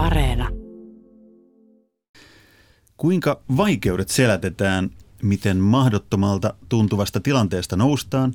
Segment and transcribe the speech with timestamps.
[0.00, 0.48] Areena.
[2.96, 4.90] Kuinka vaikeudet selätetään,
[5.22, 8.34] miten mahdottomalta tuntuvasta tilanteesta noustaan,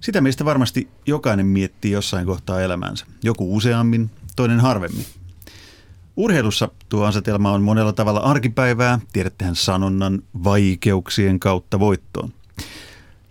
[0.00, 3.06] sitä meistä varmasti jokainen miettii jossain kohtaa elämäänsä.
[3.22, 5.06] Joku useammin, toinen harvemmin.
[6.16, 12.32] Urheilussa tuo asetelma on monella tavalla arkipäivää, tiedättehän sanonnan vaikeuksien kautta voittoon.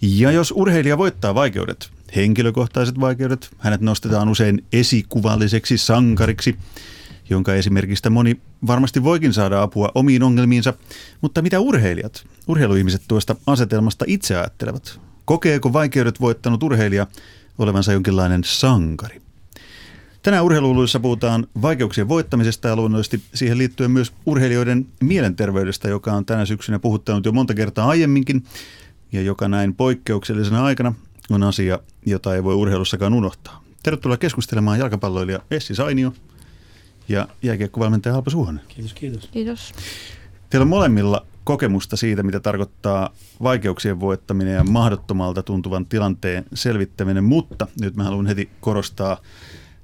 [0.01, 6.57] Ja jos urheilija voittaa vaikeudet, henkilökohtaiset vaikeudet, hänet nostetaan usein esikuvalliseksi sankariksi,
[7.29, 10.73] jonka esimerkistä moni varmasti voikin saada apua omiin ongelmiinsa,
[11.21, 14.99] mutta mitä urheilijat, urheiluihmiset tuosta asetelmasta itse ajattelevat?
[15.25, 17.07] Kokeeko vaikeudet voittanut urheilija
[17.57, 19.21] olevansa jonkinlainen sankari?
[20.23, 26.45] Tänään urheiluuluissa puhutaan vaikeuksien voittamisesta ja luonnollisesti siihen liittyen myös urheilijoiden mielenterveydestä, joka on tänä
[26.45, 28.43] syksynä puhuttanut jo monta kertaa aiemminkin
[29.11, 30.93] ja joka näin poikkeuksellisena aikana
[31.29, 33.63] on asia, jota ei voi urheilussakaan unohtaa.
[33.83, 36.13] Tervetuloa keskustelemaan jalkapalloilija Essi Sainio
[37.09, 38.61] ja jääkiekkovalmentaja Alpa Suhonen.
[38.67, 39.27] Kiitos, kiitos.
[39.31, 39.73] Kiitos.
[40.49, 43.09] Teillä on molemmilla kokemusta siitä, mitä tarkoittaa
[43.43, 49.17] vaikeuksien voittaminen ja mahdottomalta tuntuvan tilanteen selvittäminen, mutta nyt mä haluan heti korostaa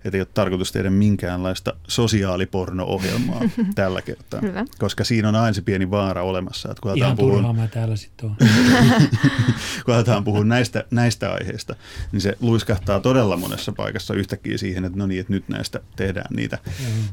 [0.05, 3.41] että ei ole tarkoitus tehdä minkäänlaista sosiaaliporno-ohjelmaa
[3.75, 4.39] tällä kertaa.
[4.41, 4.65] Hyvä.
[4.79, 6.71] Koska siinä on aina se pieni vaara olemassa.
[6.71, 8.29] Että kun Ihan aletaan turhaa puhua, mä täällä sitten
[9.85, 11.75] kun aletaan puhua näistä, näistä aiheista,
[12.11, 16.35] niin se luiskahtaa todella monessa paikassa yhtäkkiä siihen, että no niin, että nyt näistä tehdään
[16.35, 16.57] niitä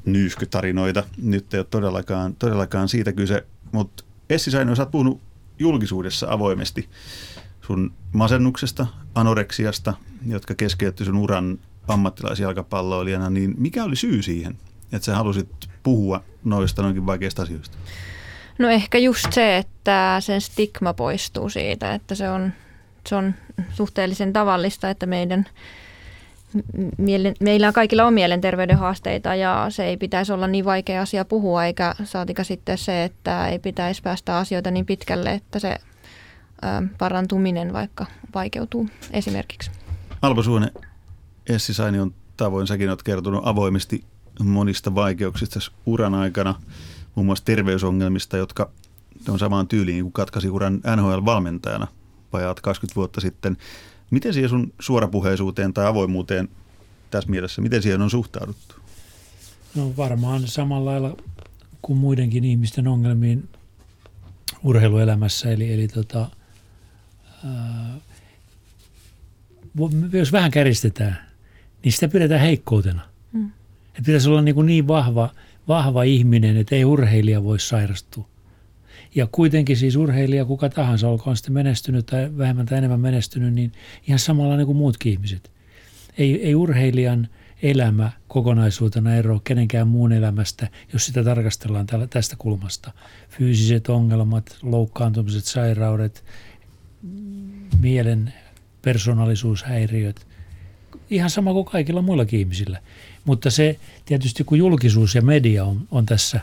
[0.05, 1.05] nyyskkytarinoita.
[1.23, 5.21] Nyt ei ole todellakaan, todellakaan siitä kyse, mutta Essi Saino, sä oot puhunut
[5.59, 6.89] julkisuudessa avoimesti
[7.61, 9.95] sun masennuksesta, anoreksiasta,
[10.27, 14.59] jotka keskeytti sun uran ammattilaisjalkapalloilijana, niin mikä oli syy siihen,
[14.93, 15.49] että sä halusit
[15.83, 17.79] puhua noista noinkin vaikeista asioista?
[18.59, 22.53] No ehkä just se, että sen stigma poistuu siitä, että se on,
[23.09, 23.35] se on
[23.73, 25.47] suhteellisen tavallista, että meidän,
[26.99, 31.65] mielen, meillä kaikilla on mielenterveyden haasteita ja se ei pitäisi olla niin vaikea asia puhua,
[31.65, 35.77] eikä saatika sitten se, että ei pitäisi päästä asioita niin pitkälle, että se
[36.99, 39.71] parantuminen vaikka vaikeutuu esimerkiksi.
[40.23, 40.71] Alpo Suonen,
[41.49, 44.05] Essi Sainion tavoin säkin olet kertonut avoimesti
[44.45, 46.55] monista vaikeuksista uran aikana,
[47.15, 48.71] muun muassa terveysongelmista, jotka
[49.29, 51.87] on samaan tyyliin kuin katkaisi uran NHL-valmentajana
[52.33, 53.57] vajaat 20 vuotta sitten.
[54.11, 56.49] Miten siihen sun suorapuheisuuteen tai avoimuuteen
[57.11, 58.75] tässä mielessä, miten siihen on suhtauduttu?
[59.75, 61.17] No varmaan samalla lailla
[61.83, 63.49] kuin muidenkin ihmisten ongelmiin
[64.63, 65.51] urheiluelämässä.
[65.51, 66.31] Eli, eli tota,
[67.45, 67.95] ää,
[70.13, 71.26] jos vähän käristetään,
[71.87, 73.03] niin sitä pidetään heikkoutena.
[73.33, 73.47] Mm.
[73.89, 75.31] Että pitäisi olla niin, kuin niin vahva,
[75.69, 78.29] vahva ihminen, että ei urheilija voi sairastua.
[79.15, 83.73] Ja kuitenkin siis urheilija, kuka tahansa, olkoon sitten menestynyt tai vähemmän tai enemmän menestynyt, niin
[84.09, 85.51] ihan samalla niin kuin muutkin ihmiset.
[86.19, 87.29] Ei, ei urheilijan
[87.63, 92.93] elämä kokonaisuutena eroa kenenkään muun elämästä, jos sitä tarkastellaan tästä kulmasta.
[93.29, 96.25] Fyysiset ongelmat, loukkaantumiset, sairaudet,
[97.81, 98.35] mielen
[98.83, 100.27] persoonallisuushäiriöt,
[101.11, 102.83] ihan sama kuin kaikilla muillakin ihmisillä.
[103.25, 106.41] Mutta se tietysti kun julkisuus ja media on, on tässä,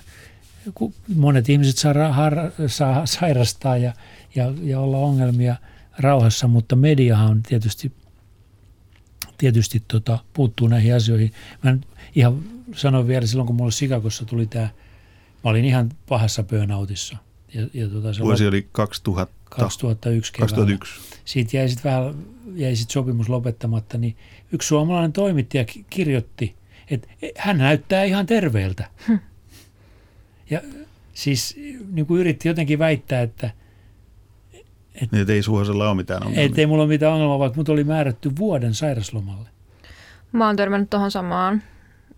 [0.73, 2.35] kun monet ihmiset saa, har,
[2.67, 3.93] saa sairastaa ja,
[4.35, 5.55] ja, ja olla ongelmia
[5.99, 7.91] rauhassa, mutta mediahan tietysti,
[9.37, 11.31] tietysti tota, puuttuu näihin asioihin.
[11.63, 11.77] Mä
[12.15, 12.43] ihan
[12.75, 14.69] sanoin vielä silloin, kun mulle Sikakossa tuli tämä,
[15.43, 17.17] mä olin ihan pahassa burnoutissa.
[17.53, 19.33] Ja, ja tota, se Vuosi oli 2000.
[19.49, 20.55] 2001 keväällä.
[20.55, 21.01] 2001.
[21.25, 22.15] Siitä jäi sitten vähän
[22.55, 24.17] jäi sit sopimus lopettamatta, niin
[24.51, 26.55] yksi suomalainen toimittaja kirjoitti,
[26.91, 28.89] että hän näyttää ihan terveeltä.
[29.07, 29.17] Hm.
[30.49, 30.61] Ja
[31.13, 31.57] siis
[31.91, 33.49] niin kuin yritti jotenkin väittää, että
[35.01, 36.45] et, niin, ei Suhosella ole mitään ongelmia.
[36.45, 39.49] Että ei mulla ole mitään ongelmaa, vaikka mut oli määrätty vuoden sairaslomalle.
[40.31, 41.63] Mä oon törmännyt tuohon samaan,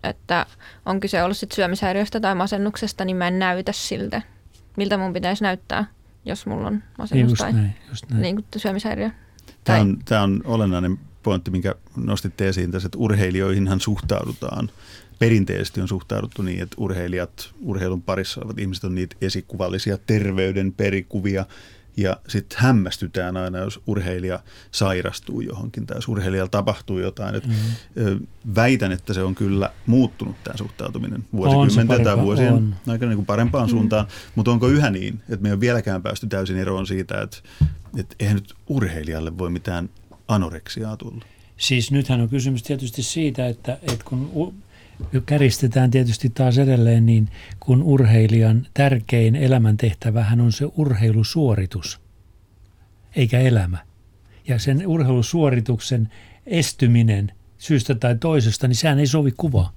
[0.02, 0.46] että
[0.86, 4.22] on kyse ollut sit syömishäiriöstä tai masennuksesta, niin mä en näytä siltä,
[4.76, 5.84] miltä mun pitäisi näyttää
[6.26, 8.22] jos mulla on masennus just tai näin, just näin.
[8.22, 9.10] Niin kuin syömishäiriö.
[9.64, 14.70] Tämä on, tämä on olennainen pointti, minkä nostitte esiin tässä, että urheilijoihinhan suhtaudutaan.
[15.18, 21.46] Perinteisesti on suhtauduttu niin, että urheilijat, urheilun parissa olevat ihmiset on niitä esikuvallisia terveyden perikuvia,
[21.96, 24.40] ja sitten hämmästytään aina, jos urheilija
[24.70, 27.34] sairastuu johonkin tai jos urheilijalla tapahtuu jotain.
[27.34, 28.26] Et mm-hmm.
[28.54, 32.74] Väitän, että se on kyllä muuttunut tämä suhtautuminen vuosikymmenten tai vuosien on.
[32.86, 33.78] aikana niin kuin parempaan mm-hmm.
[33.78, 34.06] suuntaan.
[34.34, 37.38] Mutta onko yhä niin, että me ei ole vieläkään päästy täysin eroon siitä, että,
[37.98, 39.90] että eihän nyt urheilijalle voi mitään
[40.28, 41.24] anoreksiaa tulla?
[41.56, 44.54] Siis nythän on kysymys tietysti siitä, että, että kun
[45.26, 47.28] käristetään tietysti taas edelleen, niin
[47.60, 52.00] kun urheilijan tärkein elämäntehtävähän on se urheilusuoritus,
[53.16, 53.78] eikä elämä.
[54.48, 56.08] Ja sen urheilusuorituksen
[56.46, 59.72] estyminen syystä tai toisesta, niin sehän ei sovi kuvaa.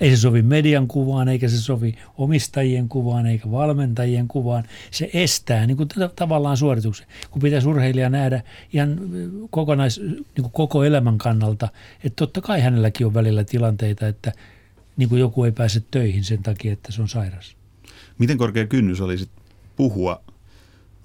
[0.00, 4.64] Ei se sovi median kuvaan, eikä se sovi omistajien kuvaan, eikä valmentajien kuvaan.
[4.90, 8.42] Se estää niin kuin tavallaan suorituksen, kun pitäisi urheilija nähdä
[8.72, 8.98] ihan
[9.50, 11.68] kokonais, niin kuin koko elämän kannalta.
[12.04, 14.32] Että totta kai hänelläkin on välillä tilanteita, että
[14.96, 17.56] niin kuin joku ei pääse töihin sen takia, että se on sairas.
[18.18, 19.28] Miten korkea kynnys olisi
[19.76, 20.22] puhua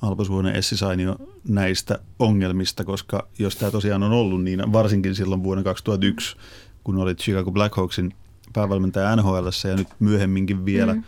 [0.01, 1.15] Alpo Suonen Essi Sainio
[1.47, 6.35] näistä ongelmista, koska jos tämä tosiaan on ollut, niin varsinkin silloin vuonna 2001,
[6.83, 8.13] kun olit Chicago Blackhawksin
[8.53, 11.03] päävalmentaja NHL ja nyt myöhemminkin vielä mm.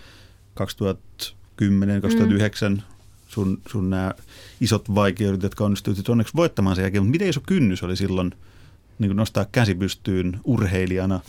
[0.53, 2.81] 2010, 2009 mm.
[3.27, 4.13] sun, sun nämä
[4.61, 8.31] isot vaikeudet, jotka onnistuit onneksi voittamaan sen jälkeen, mutta miten iso kynnys oli silloin
[8.99, 11.19] niin nostaa käsi pystyyn urheilijana,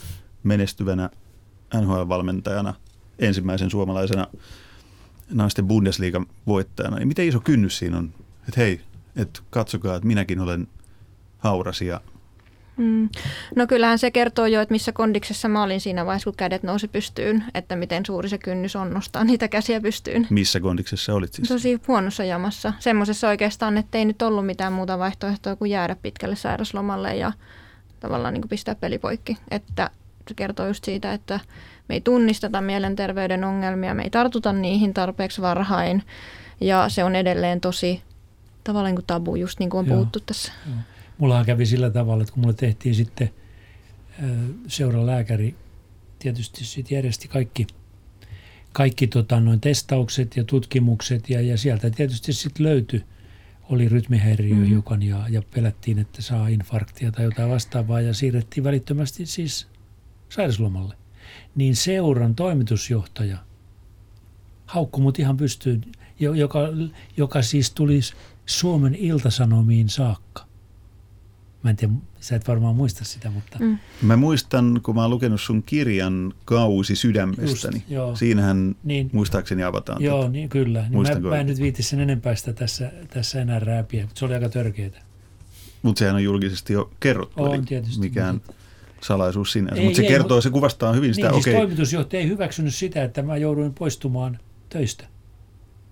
[0.42, 1.10] menestyvänä
[1.74, 2.74] NHL-valmentajana,
[3.18, 4.26] ensimmäisen suomalaisena
[5.30, 6.98] naisten Bundesliigan voittajana.
[6.98, 8.14] Ja miten iso kynnys siinä on,
[8.48, 8.80] että hei,
[9.16, 10.68] että katsokaa, että minäkin olen
[11.38, 12.00] hauras ja
[12.76, 13.08] Mm.
[13.56, 16.88] No kyllähän se kertoo jo, että missä kondiksessa mä olin siinä vaiheessa, kun kädet nousi
[16.88, 20.26] pystyyn, että miten suuri se kynnys on nostaa niitä käsiä pystyyn.
[20.30, 21.48] Missä kondiksessa olit siis?
[21.48, 22.72] Tosi huonossa jamassa.
[22.78, 27.32] Semmoisessa oikeastaan, että ei nyt ollut mitään muuta vaihtoehtoa kuin jäädä pitkälle sairaslomalle ja
[28.00, 29.36] tavallaan niin kuin pistää peli poikki.
[29.50, 29.90] Että
[30.28, 31.40] se kertoo just siitä, että
[31.88, 36.02] me ei tunnisteta mielenterveyden ongelmia, me ei tartuta niihin tarpeeksi varhain
[36.60, 38.02] ja se on edelleen tosi
[38.64, 39.96] tavallaan niin kuin tabu, just niin kuin on Joo.
[39.96, 40.52] puhuttu tässä.
[40.66, 40.76] Joo.
[41.22, 43.30] Mullahan kävi sillä tavalla, että kun mulle tehtiin sitten
[44.66, 45.54] seuran lääkäri,
[46.18, 47.66] tietysti sitten järjesti kaikki,
[48.72, 53.04] kaikki tota, noin testaukset ja tutkimukset ja, ja sieltä tietysti sitten löytyi,
[53.70, 54.68] oli rytmihäiriö mm-hmm.
[54.68, 59.68] hiukan ja, ja pelättiin, että saa infarktia tai jotain vastaavaa ja siirrettiin välittömästi siis
[60.28, 60.94] sairauslomalle.
[61.54, 63.38] Niin seuran toimitusjohtaja
[64.66, 65.84] haukkui mut ihan pystyyn,
[66.20, 66.68] joka,
[67.16, 68.00] joka siis tuli
[68.46, 70.51] Suomen iltasanomiin saakka.
[71.62, 73.58] Mä en tiedä, sä et varmaan muista sitä, mutta...
[73.60, 73.78] Mm.
[74.02, 77.76] Mä muistan, kun mä oon lukenut sun kirjan Kausi sydämestäni.
[77.76, 78.16] Just, joo.
[78.16, 80.02] Siinähän niin, muistaakseni avataan.
[80.02, 80.86] Joo, niin kyllä.
[80.88, 84.24] Niin mä, mä en nyt viitti sen enempää sitä tässä, tässä enää rääpiä, mutta se
[84.24, 84.90] oli aika törkeää.
[85.82, 87.42] Mutta sehän on julkisesti jo kerrottu.
[87.42, 88.00] On tietysti.
[88.00, 88.52] Mikään mutta...
[89.02, 89.82] salaisuus sinänsä.
[89.82, 91.30] Mutta se ei, kertoo, se kuvastaa hyvin sitä.
[91.30, 91.60] Niin, siis okay.
[91.60, 94.38] toimitusjohtaja ei hyväksynyt sitä, että mä jouduin poistumaan
[94.68, 95.04] töistä.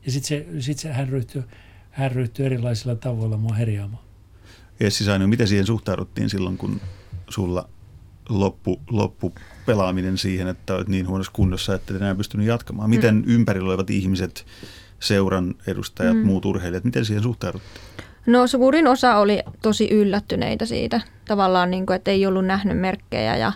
[0.06, 1.42] Ja sitten se, sit se, hän, ryhtyi,
[1.90, 4.09] hän ryhtyi erilaisilla tavoilla mua herjaamaan.
[4.80, 6.80] Essi Saino, miten siihen suhtauduttiin silloin, kun
[7.28, 7.68] sulla
[8.28, 9.32] loppu, loppu
[9.66, 12.90] pelaaminen siihen, että olet niin huonossa kunnossa, että et enää pystynyt jatkamaan?
[12.90, 13.22] Miten mm.
[13.26, 14.46] ympärillä olevat ihmiset,
[15.00, 16.26] seuran edustajat, mm.
[16.26, 17.84] muut urheilijat, miten siihen suhtauduttiin?
[18.26, 21.00] No suurin osa oli tosi yllättyneitä siitä.
[21.24, 23.52] Tavallaan, niin kuin, että ei ollut nähnyt merkkejä ja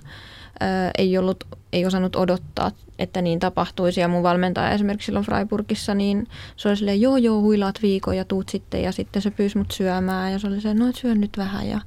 [0.62, 4.00] ö, ei, ollut, ei osannut odottaa että niin tapahtuisi.
[4.00, 8.24] Ja mun valmentaja esimerkiksi silloin Freiburgissa, niin se oli silleen, joo joo, huilaat viikon ja
[8.24, 8.82] tuut sitten.
[8.82, 11.68] Ja sitten se pyysi mut syömään ja se oli se, no et syö nyt vähän
[11.68, 11.80] ja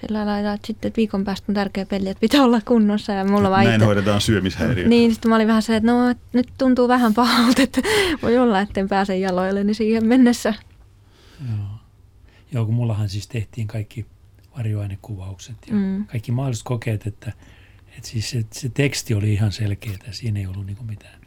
[0.00, 3.12] sillä lailla, että sitten että viikon päästä on tärkeä peli, että pitää olla kunnossa.
[3.12, 3.84] Ja mulla Näin itse...
[3.84, 4.88] hoidetaan syömishäiriö.
[4.88, 7.80] Niin, sitten mä olin vähän se, että no nyt tuntuu vähän pahalta, että
[8.22, 10.54] voi olla, etten pääse jaloille, niin siihen mennessä.
[11.48, 11.66] Joo.
[12.52, 14.06] Joo, kun mullahan siis tehtiin kaikki
[14.56, 16.06] varjoainekuvaukset ja mm.
[16.06, 17.32] kaikki mahdolliset kokeet, että–
[17.98, 21.20] et siis se, se teksti oli ihan selkeä, siinä ei ollut niinku mitään.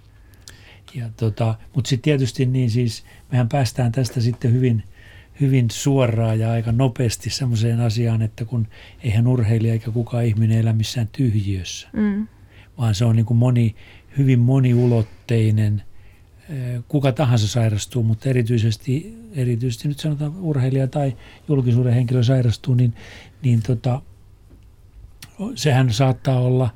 [0.96, 4.84] Ja tota, Mutta sitten tietysti niin siis, mehän päästään tästä sitten hyvin,
[5.42, 8.68] hyvin suoraan ja aika nopeasti semmoiseen asiaan, että kun
[9.04, 12.28] eihän urheilija eikä kukaan ihminen elä missään tyhjiössä, mm.
[12.78, 13.76] vaan se on niin kuin moni,
[14.18, 15.84] hyvin moniulotteinen,
[16.88, 21.18] kuka tahansa sairastuu, mutta erityisesti, erityisesti nyt sanotaan urheilija tai
[21.48, 22.94] julkisuuden henkilö sairastuu, niin,
[23.42, 24.02] niin tota,
[25.56, 26.70] sehän saattaa olla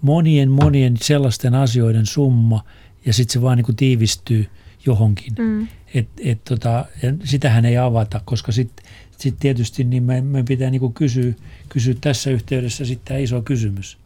[0.00, 2.64] monien monien sellaisten asioiden summa
[3.06, 4.46] ja sitten se vaan niin kuin tiivistyy
[4.86, 5.32] johonkin.
[5.38, 5.68] Mm.
[5.94, 8.86] Et, et tota, ja sitähän ei avata, koska sitten
[9.18, 11.34] sit tietysti niin me, me pitää niin kuin kysyä,
[11.68, 13.98] kysyä tässä yhteydessä sitten tämä iso kysymys.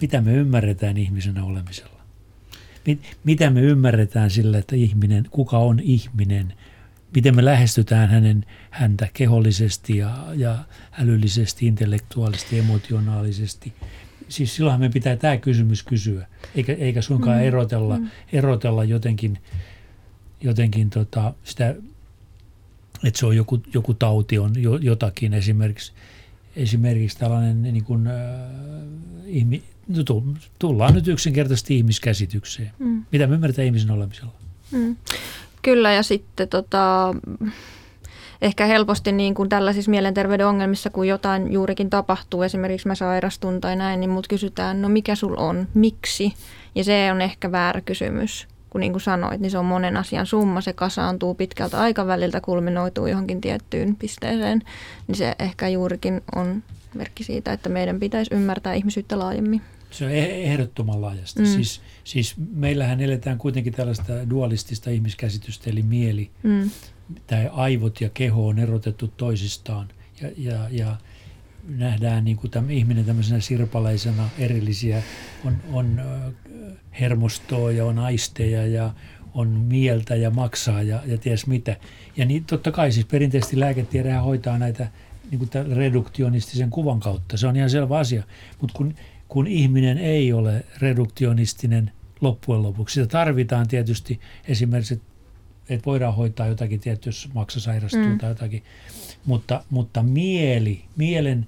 [0.00, 2.00] Mitä me ymmärretään ihmisenä olemisella?
[2.86, 6.52] Mit, mitä me ymmärretään sillä, että ihminen, kuka on ihminen–
[7.14, 10.58] miten me lähestytään hänen, häntä kehollisesti ja, ja
[10.92, 13.72] älyllisesti, intellektuaalisesti, emotionaalisesti.
[14.28, 17.44] Siis silloinhan me pitää tämä kysymys kysyä, eikä, eikä suinkaan mm.
[17.44, 18.08] erotella, mm.
[18.32, 19.38] erotella jotenkin,
[20.40, 21.74] jotenkin tota, sitä,
[23.04, 25.92] että se on joku, joku tauti on jotakin esimerkiksi.
[26.56, 28.14] Esimerkiksi tällainen niin kuin, äh,
[29.26, 30.22] ihmi, no
[30.58, 32.70] tullaan nyt yksinkertaisesti ihmiskäsitykseen.
[32.78, 33.04] Mm.
[33.12, 34.32] Mitä me ymmärretään ihmisen olemisella?
[34.70, 34.96] Mm.
[35.62, 37.14] Kyllä ja sitten tota,
[38.42, 43.76] ehkä helposti niin kuin tällaisissa mielenterveyden ongelmissa, kun jotain juurikin tapahtuu, esimerkiksi mä sairastun tai
[43.76, 46.34] näin, niin mut kysytään, no mikä sul on, miksi?
[46.74, 48.48] Ja se on ehkä väärä kysymys.
[48.70, 53.06] Kun niin kuin sanoit, niin se on monen asian summa, se kasaantuu pitkältä aikaväliltä, kulminoituu
[53.06, 54.62] johonkin tiettyyn pisteeseen,
[55.06, 56.62] niin se ehkä juurikin on
[56.94, 59.62] merkki siitä, että meidän pitäisi ymmärtää ihmisyyttä laajemmin.
[59.90, 61.40] Se on eh- ehdottoman laajasti.
[61.40, 61.46] Mm.
[61.46, 66.70] Siis, siis meillähän eletään kuitenkin tällaista dualistista ihmiskäsitystä, eli mieli mm.
[67.26, 69.88] tai aivot ja keho on erotettu toisistaan.
[70.20, 70.96] Ja, ja, ja
[71.68, 75.02] nähdään niin kuin tämä ihminen tämmöisenä sirpaleisena erillisiä.
[75.44, 76.00] On, on
[77.00, 78.94] hermostoa ja on aisteja ja
[79.34, 81.76] on mieltä ja maksaa ja, ja ties mitä.
[82.16, 84.88] Ja niin totta kai siis perinteisesti lääketiedehän hoitaa näitä
[85.30, 87.36] niin kuin reduktionistisen kuvan kautta.
[87.36, 88.22] Se on ihan selvä asia.
[88.60, 88.94] Mutta kun,
[89.30, 95.00] kun ihminen ei ole reduktionistinen loppujen lopuksi, sitä tarvitaan tietysti esimerkiksi,
[95.68, 98.18] että, voidaan hoitaa jotakin tietty, jos maksa sairastuu mm.
[98.18, 98.62] tai jotakin.
[99.24, 101.46] Mutta, mutta mieli, mielen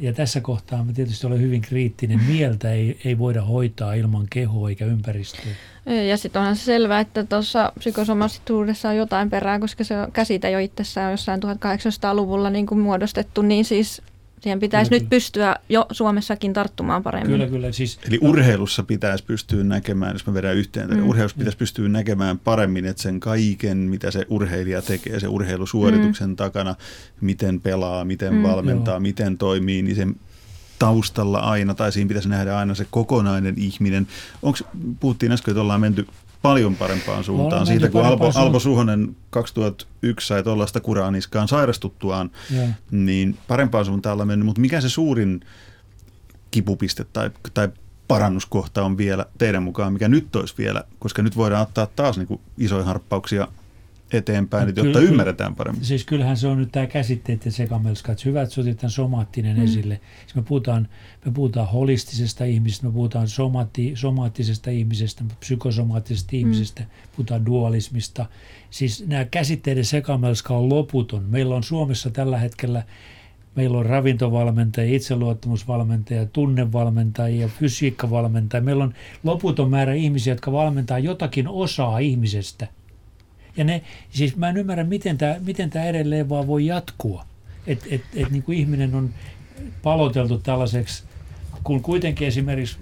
[0.00, 2.20] ja tässä kohtaa mä tietysti olen hyvin kriittinen.
[2.26, 5.44] Mieltä ei, ei voida hoitaa ilman kehoa eikä ympäristöä.
[6.08, 10.58] Ja sitten onhan se selvää, että tuossa psykosomatisuudessa on jotain perää, koska se käsite jo
[10.58, 14.02] itsessään jossain 1800-luvulla niin kuin muodostettu, niin siis
[14.44, 15.10] Siihen pitäisi kyllä, nyt kyllä.
[15.10, 17.32] pystyä jo Suomessakin tarttumaan paremmin.
[17.32, 17.72] Kyllä, kyllä.
[17.72, 21.08] Siis, Eli urheilussa pitäisi pystyä näkemään, jos mä vedän yhteen, mm.
[21.08, 26.36] urheilussa pitäisi pystyä näkemään paremmin, että sen kaiken, mitä se urheilija tekee, se urheilusuorituksen mm.
[26.36, 26.74] takana,
[27.20, 28.42] miten pelaa, miten mm.
[28.42, 29.00] valmentaa, Joo.
[29.00, 30.16] miten toimii, niin sen
[30.78, 34.06] taustalla aina, tai siinä pitäisi nähdä aina se kokonainen ihminen.
[34.42, 34.58] Onko,
[35.00, 36.06] puhuttiin äsken, että ollaan menty
[36.44, 37.66] paljon parempaan suuntaan.
[37.66, 42.68] Siitä kun Alpo, Alpo Suhonen 2001 sai tuollaista kuraaniskaan sairastuttuaan, ja.
[42.90, 44.46] niin parempaan suuntaan ollaan mennyt.
[44.46, 45.40] Mutta mikä se suurin
[46.50, 47.68] kipupiste tai, tai
[48.08, 52.28] parannuskohta on vielä teidän mukaan, mikä nyt olisi vielä, koska nyt voidaan ottaa taas niin
[52.28, 53.48] kuin isoja harppauksia
[54.12, 55.84] eteenpäin, no, jotta kyllä, ymmärretään paremmin.
[55.84, 59.64] Siis kyllähän se on nyt tämä käsitteiden sekamelska, että hyvä, että otit tämän somaattinen mm.
[59.64, 60.00] esille.
[60.20, 60.88] Siis me, puhutaan,
[61.24, 66.38] me puhutaan holistisesta ihmisestä, me puhutaan somati, somaattisesta ihmisestä, psykosomaattisesta mm.
[66.38, 66.84] ihmisestä,
[67.16, 68.26] puhutaan dualismista.
[68.70, 71.24] Siis nämä käsitteiden sekamelska on loputon.
[71.28, 72.82] Meillä on Suomessa tällä hetkellä
[73.56, 78.62] Meillä on ravintovalmentajia, itseluottamusvalmentajia, tunnevalmentajia, fysiikkavalmentajia.
[78.62, 78.94] Meillä on
[79.24, 82.68] loputon määrä ihmisiä, jotka valmentaa jotakin osaa ihmisestä–
[83.56, 87.24] ja ne, siis mä en ymmärrä, miten tämä miten edelleen vaan voi jatkua.
[87.66, 89.10] Että et, et, niin kuin ihminen on
[89.82, 91.04] paloteltu tällaiseksi,
[91.64, 92.76] kun kuitenkin esimerkiksi,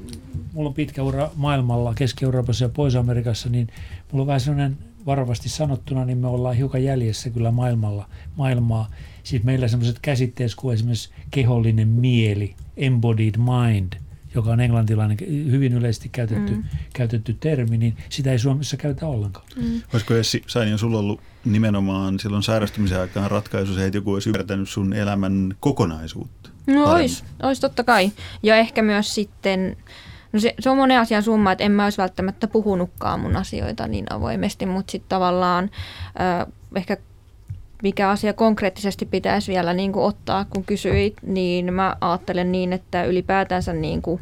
[0.53, 3.69] mulla on pitkä ura maailmalla, Keski-Euroopassa ja Pohjois-Amerikassa, niin
[4.13, 8.91] mulla on vähän sellainen varovasti sanottuna, niin me ollaan hiukan jäljessä kyllä maailmalla, maailmaa.
[9.23, 13.93] Siis meillä sellaiset käsitteet kuin esimerkiksi kehollinen mieli, embodied mind–
[14.35, 16.65] joka on englantilainen hyvin yleisesti käytetty, mm.
[16.93, 19.47] käytetty termi, niin sitä ei Suomessa käytä ollenkaan.
[19.57, 19.83] Mm.
[19.93, 24.69] Olisiko Essi Sainio sulla ollut nimenomaan silloin sairastumisen aikaan ratkaisu se, että joku olisi ymmärtänyt
[24.69, 26.51] sun elämän kokonaisuutta?
[26.67, 28.13] No olisi, olisi totta kai.
[28.43, 29.77] Ja ehkä myös sitten,
[30.33, 33.89] no se, se on monen asian summa, että en mä olisi välttämättä puhunutkaan mun asioita
[33.89, 35.71] niin avoimesti, mutta sitten tavallaan
[36.21, 36.47] äh,
[36.77, 36.97] ehkä
[37.83, 43.05] mikä asia konkreettisesti pitäisi vielä niin kuin ottaa, kun kysyit, niin mä ajattelen niin, että
[43.05, 44.21] ylipäätänsä niin kuin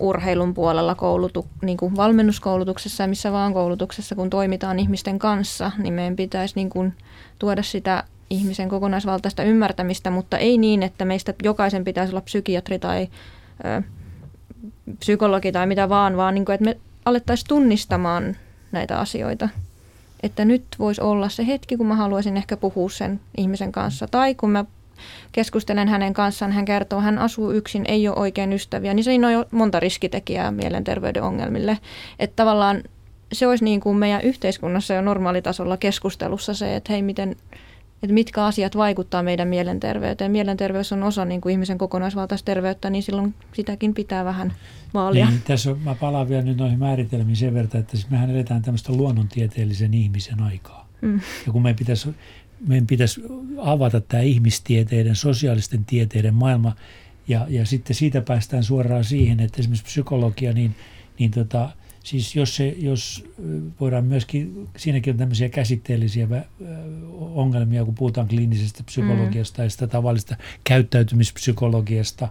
[0.00, 5.94] urheilun puolella koulutu, niin kuin valmennuskoulutuksessa ja missä vaan koulutuksessa, kun toimitaan ihmisten kanssa, niin
[5.94, 6.94] meidän pitäisi niin kuin
[7.38, 13.08] tuoda sitä ihmisen kokonaisvaltaista ymmärtämistä, mutta ei niin, että meistä jokaisen pitäisi olla psykiatri tai
[13.64, 13.82] ö,
[14.98, 18.36] psykologi tai mitä vaan, vaan niin kuin, että me alettaisiin tunnistamaan
[18.72, 19.48] näitä asioita
[20.22, 24.06] että nyt voisi olla se hetki, kun mä haluaisin ehkä puhua sen ihmisen kanssa.
[24.10, 24.64] Tai kun mä
[25.32, 29.32] keskustelen hänen kanssaan, hän kertoo, hän asuu yksin, ei ole oikein ystäviä, niin siinä on
[29.32, 31.78] jo monta riskitekijää mielenterveyden ongelmille.
[32.18, 32.82] Että tavallaan
[33.32, 37.36] se olisi niin kuin meidän yhteiskunnassa jo normaalitasolla keskustelussa se, että hei, miten,
[38.02, 40.30] että mitkä asiat vaikuttaa meidän mielenterveyteen.
[40.30, 44.52] Mielenterveys on osa niin kuin ihmisen kokonaisvaltaista terveyttä, niin silloin sitäkin pitää vähän
[44.94, 45.28] vaalia.
[45.28, 48.62] Niin, tässä on, mä palaan vielä nyt noihin määritelmiin sen verran, että siis mehän eletään
[48.62, 50.88] tämmöistä luonnontieteellisen ihmisen aikaa.
[51.00, 51.20] Mm.
[51.46, 52.08] Ja kun meidän pitäisi,
[52.66, 53.22] meidän pitäisi
[53.58, 56.76] avata tämä ihmistieteiden, sosiaalisten tieteiden maailma,
[57.28, 60.74] ja, ja sitten siitä päästään suoraan siihen, että esimerkiksi psykologia, niin,
[61.18, 61.68] niin tota,
[62.04, 63.24] Siis jos, se, jos
[63.80, 66.28] voidaan myöskin, siinäkin on tämmöisiä käsitteellisiä
[67.34, 69.66] ongelmia, kun puhutaan kliinisestä psykologiasta mm.
[69.66, 72.28] ja sitä tavallista käyttäytymispsykologiasta.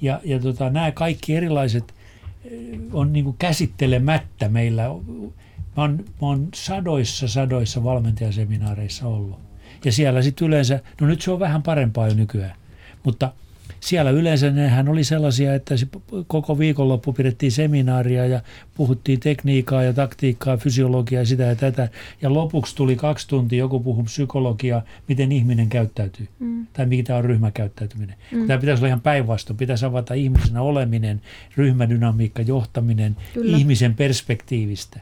[0.00, 1.94] Ja, ja tota, nämä kaikki erilaiset
[2.92, 4.82] on niin kuin käsittelemättä meillä.
[5.76, 9.38] Mä oon, mä oon sadoissa, sadoissa valmentajaseminaareissa ollut.
[9.84, 12.56] Ja siellä sitten yleensä, no nyt se on vähän parempaa jo nykyään,
[13.04, 13.32] mutta
[13.82, 15.74] siellä yleensä nehän oli sellaisia, että
[16.26, 18.40] koko viikonloppu pidettiin seminaaria ja
[18.74, 21.88] puhuttiin tekniikkaa ja taktiikkaa, fysiologiaa ja sitä ja tätä.
[22.22, 26.66] Ja lopuksi tuli kaksi tuntia, joku puhui psykologiaa, miten ihminen käyttäytyy mm.
[26.72, 28.16] tai mikä on ryhmäkäyttäytyminen.
[28.32, 28.46] Mm.
[28.46, 29.56] Tämä pitäisi olla ihan päinvastoin.
[29.56, 31.20] Pitäisi avata ihmisenä oleminen,
[31.56, 33.56] ryhmädynamiikka, johtaminen Kyllä.
[33.56, 35.00] ihmisen perspektiivistä.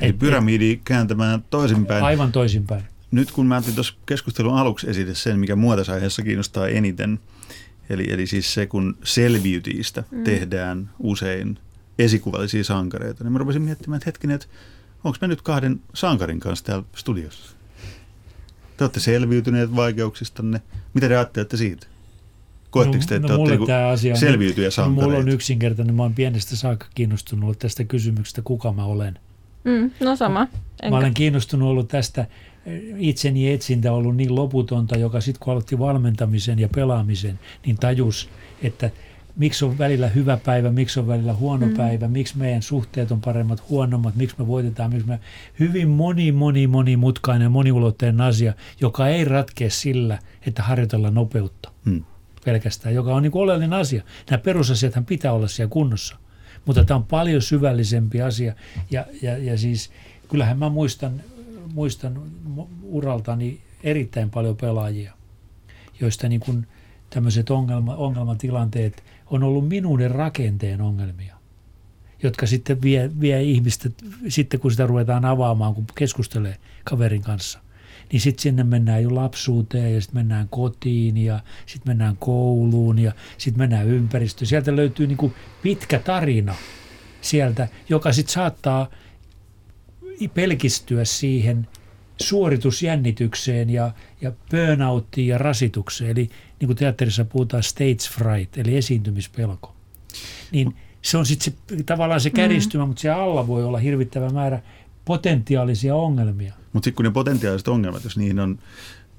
[0.00, 2.04] Eli pyramidi kääntämään toisinpäin.
[2.04, 2.82] Aivan toisinpäin.
[3.10, 7.18] Nyt kun mä otin tuossa keskustelun aluksi esille sen, mikä tässä aiheessa kiinnostaa eniten,
[7.92, 10.24] Eli, eli siis se, kun selviytyjistä mm.
[10.24, 11.58] tehdään usein
[11.98, 14.46] esikuvallisia sankareita, niin mä rupesin miettimään, että hetkinen, että
[15.04, 17.56] onko me nyt kahden sankarin kanssa täällä studiossa?
[18.76, 20.62] Te olette selviytyneet vaikeuksistanne.
[20.94, 21.86] Mitä te ajattelette siitä?
[22.70, 25.02] Koetteko te, no, että no, olette tämä asia, selviytyjä sankareita?
[25.02, 25.94] No, mulla on yksinkertainen.
[25.94, 29.18] Mä oon pienestä saakka kiinnostunut ollut tästä kysymyksestä, kuka mä olen.
[29.64, 30.40] Mm, no sama.
[30.82, 30.90] Enkä.
[30.90, 32.26] Mä olen kiinnostunut ollut tästä
[32.98, 38.28] itseni etsintä ollut niin loputonta, joka sitten kun aloitti valmentamisen ja pelaamisen, niin tajus,
[38.62, 38.90] että
[39.36, 41.76] miksi on välillä hyvä päivä, miksi on välillä huono mm.
[41.76, 45.20] päivä, miksi meidän suhteet on paremmat, huonommat, miksi me voitetaan, miksi me...
[45.60, 52.04] Hyvin moni, moni, monimutkainen, moniulotteinen asia, joka ei ratkea sillä, että harjoitellaan nopeutta mm.
[52.44, 54.02] pelkästään, joka on niin oleellinen asia.
[54.30, 56.16] Nämä perusasiathan pitää olla siellä kunnossa,
[56.66, 58.54] mutta tämä on paljon syvällisempi asia
[58.90, 59.90] ja, ja, ja siis
[60.28, 61.20] kyllähän mä muistan
[61.72, 62.22] muistan
[62.82, 65.12] uraltani erittäin paljon pelaajia,
[66.00, 66.66] joista niin kuin
[67.10, 71.36] tämmöiset ongelma, ongelmatilanteet on ollut minuuden rakenteen ongelmia,
[72.22, 73.90] jotka sitten vie, vie ihmistä,
[74.28, 77.58] sitten kun sitä ruvetaan avaamaan, kun keskustelee kaverin kanssa,
[78.12, 83.12] niin sitten sinne mennään jo lapsuuteen ja sitten mennään kotiin ja sitten mennään kouluun ja
[83.38, 84.46] sitten mennään ympäristöön.
[84.46, 86.54] Sieltä löytyy niin kuin pitkä tarina
[87.20, 88.88] sieltä, joka sitten saattaa–
[90.28, 91.68] pelkistyä siihen
[92.20, 96.10] suoritusjännitykseen ja, ja burnouttiin ja rasitukseen.
[96.10, 99.74] Eli niin kuin teatterissa puhutaan stage fright, eli esiintymispelko.
[100.50, 102.88] Niin se on sitten se, tavallaan se käristymä, mm.
[102.88, 104.62] mutta siellä alla voi olla hirvittävä määrä
[105.04, 106.54] potentiaalisia ongelmia.
[106.72, 108.58] Mutta sitten kun ne potentiaaliset ongelmat, jos niihin on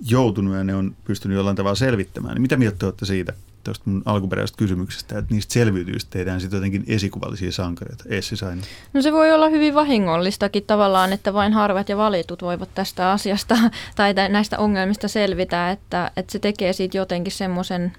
[0.10, 3.34] joutunut ja ne on pystynyt jollain tavalla selvittämään, niin mitä mieltä olette siitä?
[3.63, 8.03] Tuosta mun alkuperäisestä kysymyksestä, että niistä selviytyistä tehdään sitten jotenkin esikuvallisia sankareita.
[8.08, 8.62] Essi Saini.
[8.93, 13.55] No se voi olla hyvin vahingollistakin tavallaan, että vain harvat ja valitut voivat tästä asiasta
[13.96, 17.93] tai näistä ongelmista selvitä, että, että se tekee siitä jotenkin semmoisen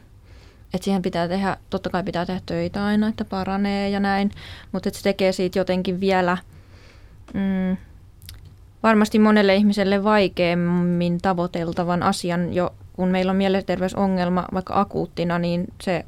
[0.75, 4.31] että siihen pitää tehdä, totta kai pitää tehdä töitä aina, että paranee ja näin,
[4.73, 6.39] mutta että se tekee siitä jotenkin vielä
[7.35, 7.77] mm,
[8.83, 16.05] varmasti monelle ihmiselle vaikeammin tavoiteltavan asian jo kun meillä on mielenterveysongelma vaikka akuuttina, niin se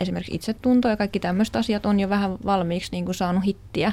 [0.00, 3.92] esimerkiksi itsetunto ja kaikki tämmöiset asiat on jo vähän valmiiksi niin kuin saanut hittiä,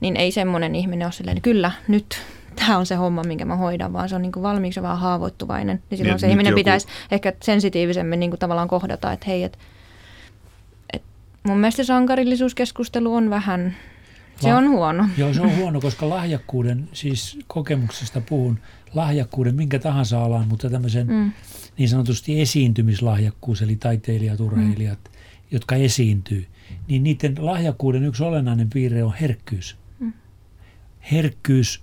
[0.00, 2.22] niin ei semmoinen ihminen ole silleen, kyllä, nyt
[2.56, 5.82] tämä on se homma, minkä mä hoidan, vaan se on niin kuin valmiiksi vähän haavoittuvainen.
[5.90, 6.60] Niin silloin niin, se ihminen joku...
[6.60, 9.58] pitäisi ehkä sensitiivisemmin niin kuin tavallaan kohdata, että hei, että
[10.92, 11.02] et
[11.42, 13.76] mun mielestä sankarillisuuskeskustelu on vähän,
[14.40, 15.08] se on huono.
[15.16, 18.58] Joo, se on huono, koska lahjakkuuden, siis kokemuksesta puhun,
[18.94, 21.32] lahjakkuuden minkä tahansa alaan, mutta tämmöisen mm
[21.78, 25.10] niin sanotusti esiintymislahjakkuus, eli taiteilijat, urheilijat, mm.
[25.50, 26.46] jotka esiintyy,
[26.88, 29.76] niin niiden lahjakkuuden yksi olennainen piirre on herkkyys.
[29.98, 30.12] Mm.
[31.12, 31.82] Herkkyys,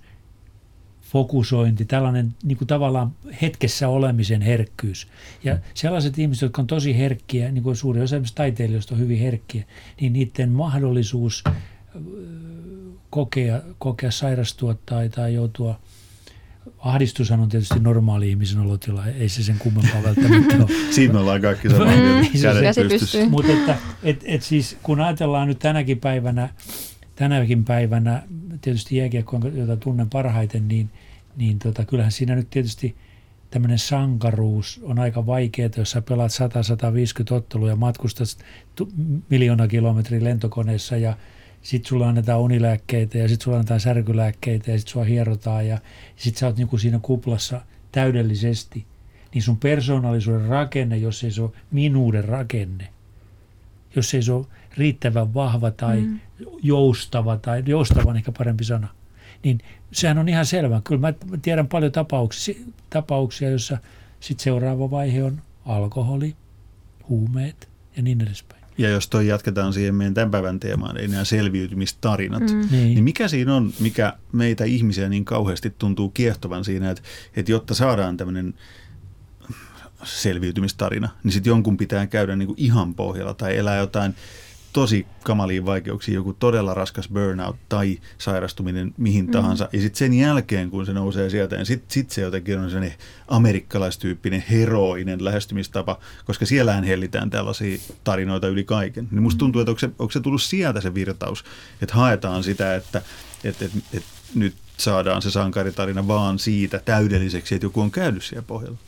[1.00, 3.12] fokusointi, tällainen niin kuin tavallaan
[3.42, 5.08] hetkessä olemisen herkkyys.
[5.44, 9.64] Ja sellaiset ihmiset, jotka on tosi herkkiä, niin kuin suuri osa taiteilijoista on hyvin herkkiä,
[10.00, 11.44] niin niiden mahdollisuus
[13.10, 15.80] kokea, kokea sairastua tai, tai joutua–
[16.78, 20.66] Ahdistushan on tietysti normaali ihmisen olotila, ei se sen kummempaa välttämättä ole.
[20.90, 22.28] Siinä me ollaan kaikki samaa mieltä.
[23.30, 26.48] Mutta että et, et siis kun ajatellaan nyt tänäkin päivänä,
[27.16, 28.22] tänäkin päivänä
[28.60, 30.90] tietysti jääkiekko, jota tunnen parhaiten, niin,
[31.36, 32.96] niin tota, kyllähän siinä nyt tietysti
[33.50, 36.30] tämmöinen sankaruus on aika vaikeaa, jos sä pelaat
[37.30, 38.38] 100-150 ottelua ja matkustat
[39.28, 41.16] miljoona kilometriä lentokoneessa ja
[41.64, 45.78] sitten sulla annetaan unilääkkeitä ja sitten sulla annetaan särkylääkkeitä ja sitten sua hierotaan ja
[46.16, 47.60] sitten sä oot niinku siinä kuplassa
[47.92, 48.84] täydellisesti.
[49.34, 52.88] Niin sun persoonallisuuden rakenne, jos ei se ole minuuden rakenne,
[53.96, 54.46] jos ei se ole
[54.76, 56.20] riittävän vahva tai mm.
[56.62, 58.88] joustava, tai joustava on ehkä parempi sana,
[59.44, 59.60] niin
[59.92, 60.80] sehän on ihan selvä.
[60.84, 62.54] Kyllä mä tiedän paljon tapauksia,
[62.90, 63.78] tapauksia joissa
[64.20, 66.36] sitten seuraava vaihe on alkoholi,
[67.08, 68.63] huumeet ja niin edespäin.
[68.78, 72.68] Ja jos toi jatketaan siihen meidän tämän päivän teemaan, eli nämä selviytymistarinat, mm.
[72.70, 72.70] niin.
[72.70, 77.02] niin mikä siinä on, mikä meitä ihmisiä niin kauheasti tuntuu kiehtovan siinä, että,
[77.36, 78.54] että jotta saadaan tämmöinen
[80.04, 84.14] selviytymistarina, niin sitten jonkun pitää käydä niin kuin ihan pohjalla tai elää jotain
[84.74, 89.30] tosi kamaliin vaikeuksiin, joku todella raskas burnout tai sairastuminen mihin mm.
[89.30, 89.68] tahansa.
[89.72, 92.98] Ja sitten sen jälkeen, kun se nousee sieltä, niin sitten sit se jotenkin on sellainen
[93.28, 99.08] amerikkalaistyyppinen heroinen lähestymistapa, koska siellähän hellitään tällaisia tarinoita yli kaiken.
[99.10, 99.38] Niin musta mm.
[99.38, 101.44] tuntuu, että onko se, onko se tullut sieltä se virtaus,
[101.82, 103.02] että haetaan sitä, että,
[103.44, 108.44] että, että, että nyt saadaan se sankaritarina vaan siitä täydelliseksi, että joku on käynyt siellä
[108.46, 108.78] pohjalla.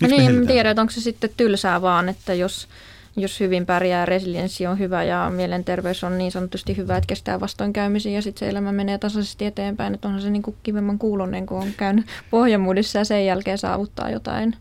[0.00, 2.68] Miksi no niin, en tiedä, onko se sitten tylsää vaan, että jos
[3.16, 8.12] jos hyvin pärjää, resilienssi on hyvä ja mielenterveys on niin sanotusti hyvä, että kestää vastoinkäymisiä
[8.12, 9.94] ja sitten se elämä menee tasaisesti eteenpäin.
[9.94, 14.10] Että onhan se niin kuin kivemman kuulonen, kun on käynyt pohjamuudissa ja sen jälkeen saavuttaa
[14.10, 14.56] jotain.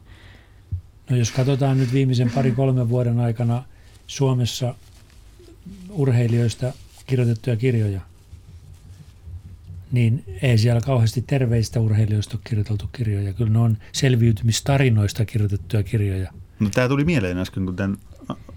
[1.10, 3.64] No jos katsotaan nyt viimeisen pari-kolmen vuoden aikana
[4.08, 4.76] Suomessa
[5.90, 6.74] urheilijoista
[7.08, 8.02] kirjoitettuja kirjoja,
[9.92, 13.34] niin ei siellä kauheasti terveistä urheilijoista ole kirjoiteltu kirjoja.
[13.34, 16.32] Kyllä ne on selviytymistarinoista kirjoitettuja kirjoja.
[16.60, 17.98] No, tämä tuli mieleen äsken, kun tämän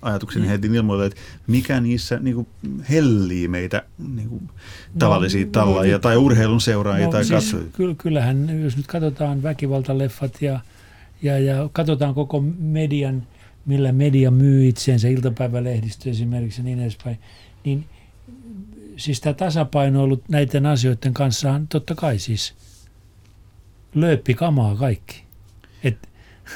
[0.02, 0.48] ajatuksen mm.
[0.48, 2.46] heitin ilmoille, että mikä niissä niin kuin,
[2.90, 3.82] hellii meitä
[4.14, 4.50] niin kuin,
[4.98, 7.70] tavallisia no, tallaajia no, tai urheilun seuraajia no, tai siis katsojia.
[7.72, 10.60] Ky- kyllähän, jos nyt katsotaan väkivaltaleffat ja,
[11.22, 13.26] ja, ja katsotaan koko median,
[13.66, 17.18] millä media myy itseensä, iltapäivälehdistö esimerkiksi ja niin edespäin,
[17.64, 17.84] niin
[18.96, 22.54] siis tämä tasapaino ollut näiden asioiden kanssa totta kai siis
[23.94, 25.22] lööppi kamaa kaikki.
[25.84, 26.08] Et,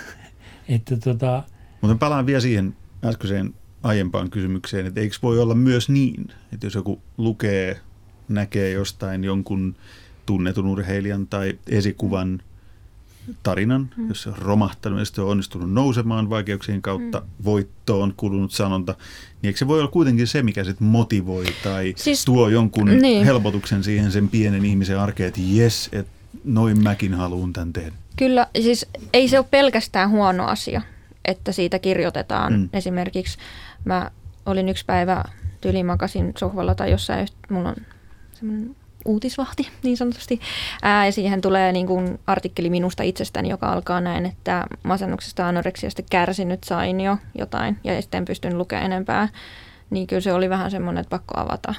[0.68, 1.42] että tota,
[1.80, 2.74] Mutta palaan vielä siihen
[3.04, 7.80] äskeiseen aiempaan kysymykseen, että eikö voi olla myös niin, että jos joku lukee,
[8.28, 9.76] näkee jostain jonkun
[10.26, 12.42] tunnetun urheilijan tai esikuvan
[13.42, 14.08] tarinan, hmm.
[14.08, 17.44] jossa on romahtanut ja sitten on onnistunut nousemaan vaikeuksien kautta, hmm.
[17.44, 18.94] voittoon kulunut sanonta,
[19.42, 23.24] niin eikö se voi olla kuitenkin se, mikä sitten motivoi tai siis, tuo jonkun niin.
[23.24, 26.12] helpotuksen siihen sen pienen ihmisen arkeen, että jes, että
[26.44, 27.92] noin mäkin haluan tämän tehdä.
[28.16, 30.82] Kyllä, siis ei se ole pelkästään huono asia
[31.24, 32.52] että siitä kirjoitetaan.
[32.52, 32.68] Mm.
[32.72, 33.38] Esimerkiksi
[33.84, 34.10] mä
[34.46, 35.24] olin yksi päivä
[35.60, 37.76] tyylimakasin sohvalla tai jossain, mulla on
[38.32, 40.40] semmoinen uutisvahti niin sanotusti.
[40.82, 46.02] Ää, ja siihen tulee niin kuin artikkeli minusta itsestäni, joka alkaa näin, että masennuksesta anoreksiasta
[46.10, 49.28] kärsinyt sain jo jotain ja sitten en pystynyt lukemaan enempää.
[49.90, 51.74] Niin kyllä se oli vähän semmoinen, että pakko avata.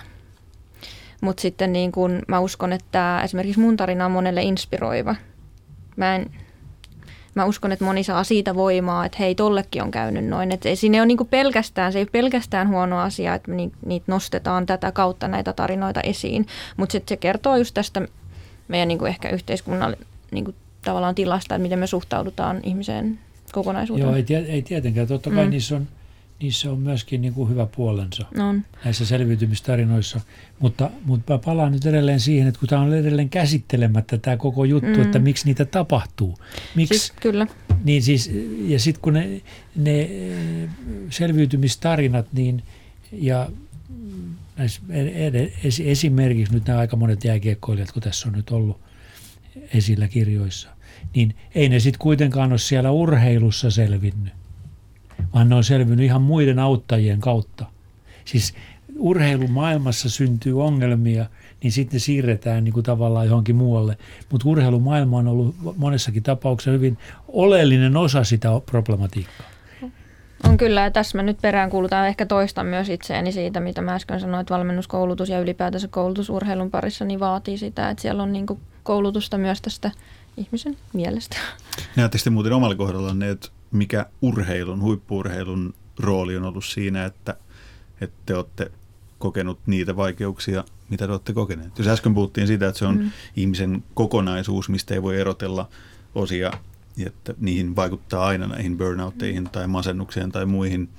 [1.22, 5.16] Mutta sitten niin kuin mä uskon, että esimerkiksi mun tarina on monelle inspiroiva.
[5.96, 6.32] Mä en
[7.36, 10.52] mä uskon, että moni saa siitä voimaa, että hei, tollekin on käynyt noin.
[10.52, 13.52] Että ei, siinä ei ole niin pelkästään, se ei ole pelkästään huono asia, että
[13.86, 18.08] niitä nostetaan tätä kautta näitä tarinoita esiin, mutta sitten se kertoo just tästä
[18.68, 19.96] meidän niin kuin ehkä yhteiskunnan
[20.32, 23.20] niin kuin tavallaan tilasta, että miten me suhtaudutaan ihmiseen
[23.52, 24.08] kokonaisuuteen.
[24.08, 25.08] Joo, ei, ei tietenkään.
[25.08, 25.52] Totta kai mm.
[25.52, 25.88] niissä on
[26.42, 28.66] niissä on myöskin niin kuin hyvä puolensa on.
[28.86, 30.22] näissä selviytymistarinoissa.
[30.60, 34.90] Mutta, mutta palaan nyt edelleen siihen, että kun tämä on edelleen käsittelemättä tämä koko juttu,
[34.90, 35.02] mm.
[35.02, 36.38] että miksi niitä tapahtuu.
[36.76, 37.48] Miksi, siis, kyllä.
[37.84, 38.32] Niin siis,
[38.68, 39.42] ja sitten kun ne,
[39.76, 40.10] ne
[41.10, 42.64] selviytymistarinat niin,
[43.12, 43.50] ja
[44.58, 44.82] näissä,
[45.84, 48.80] esimerkiksi nyt nämä aika monet jääkiekkoilijat, kun tässä on nyt ollut
[49.74, 50.70] esillä kirjoissa,
[51.16, 54.34] niin ei ne sitten kuitenkaan ole siellä urheilussa selvinnyt
[55.34, 57.66] vaan ne on selvinnyt ihan muiden auttajien kautta.
[58.26, 58.54] Siis
[58.98, 61.26] urheilumaailmassa syntyy ongelmia,
[61.64, 63.98] niin sitten siirretään niin kuin tavallaan johonkin muualle.
[64.32, 66.98] Mutta urheilumaailma on ollut monessakin tapauksessa hyvin
[67.28, 69.48] oleellinen osa sitä problematiikkaa.
[70.44, 74.20] On kyllä, ja tässä mä nyt peräänkuulutan ehkä toista myös itseäni siitä, mitä mä äsken
[74.20, 78.46] sanoin, että valmennuskoulutus ja ylipäätänsä koulutus urheilun parissa niin vaatii sitä, että siellä on niin
[78.46, 79.92] kuin koulutusta myös tästä
[80.38, 81.38] ihmisen mielestä.
[81.96, 87.36] Näettekö te muuten omalla kohdallanne, että mikä urheilun, huippuurheilun rooli on ollut siinä, että,
[88.02, 88.72] että te olette
[89.20, 91.78] kokenut niitä vaikeuksia, mitä te olette kokeneet.
[91.78, 93.12] Jos äsken puhuttiin siitä, että se on mm.
[93.36, 95.70] ihmisen kokonaisuus, mistä ei voi erotella
[96.16, 96.52] osia,
[97.06, 100.90] että niihin vaikuttaa aina näihin burnoutteihin tai masennukseen tai muihin,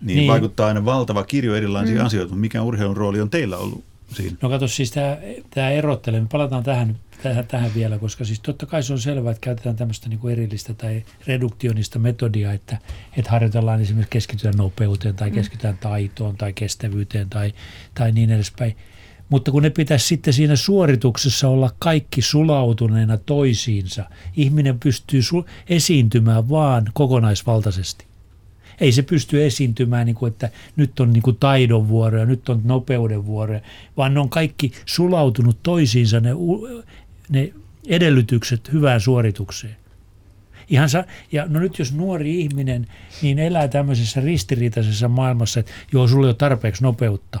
[0.00, 0.30] niin, niin.
[0.30, 2.06] vaikuttaa aina valtava kirjo erilaisia mm.
[2.06, 2.34] asioita.
[2.34, 4.36] Mikä urheilun rooli on teillä ollut siinä?
[4.42, 5.16] No kato siis tämä,
[5.50, 9.40] tämä erotteleminen, palataan tähän tähän, tähän vielä, koska siis totta kai se on selvää, että
[9.40, 12.78] käytetään tämmöistä niin kuin erillistä tai reduktionista metodia, että,
[13.16, 15.34] että harjoitellaan esimerkiksi keskitytään nopeuteen tai mm.
[15.34, 17.52] keskitytään taitoon tai kestävyyteen tai,
[17.94, 18.76] tai niin edespäin.
[19.28, 24.04] Mutta kun ne pitäisi sitten siinä suorituksessa olla kaikki sulautuneena toisiinsa,
[24.36, 28.06] ihminen pystyy su- esiintymään vaan kokonaisvaltaisesti.
[28.80, 32.48] Ei se pysty esiintymään, niin kuin, että nyt on niin kuin taidon vuoro ja nyt
[32.48, 33.60] on nopeuden vuoro,
[33.96, 36.30] vaan ne on kaikki sulautunut toisiinsa ne
[37.32, 37.52] ne
[37.88, 39.76] edellytykset hyvään suoritukseen.
[40.68, 42.86] Ihan sa- ja no nyt jos nuori ihminen
[43.22, 47.40] niin elää tämmöisessä ristiriitaisessa maailmassa, että joo, sulla ei ole tarpeeksi nopeutta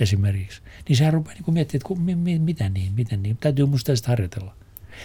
[0.00, 3.66] esimerkiksi, niin sehän rupeaa niin miettimään, että ku, mi, mi, mitä niin, miten niin, täytyy
[3.66, 4.54] musta sitä harjoitella.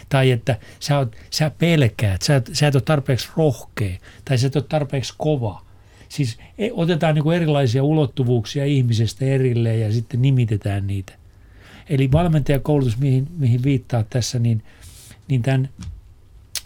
[0.10, 4.56] Tai että sä, oot, sä pelkäät, sä, sä et ole tarpeeksi rohkea, tai sä et
[4.56, 5.66] ole tarpeeksi kova.
[6.10, 11.14] Siis e, otetaan niin erilaisia ulottuvuuksia ihmisestä erilleen ja sitten nimitetään niitä.
[11.90, 14.64] Eli valmentajakoulutus, mihin, mihin viittaa tässä, niin,
[15.28, 15.70] niin tämän,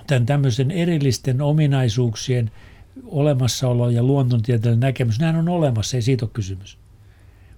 [0.07, 2.51] tämän tämmöisen erillisten ominaisuuksien
[3.05, 6.77] olemassaolo ja luontontieteellinen näkemys, nämä on olemassa, ei siitä ole kysymys.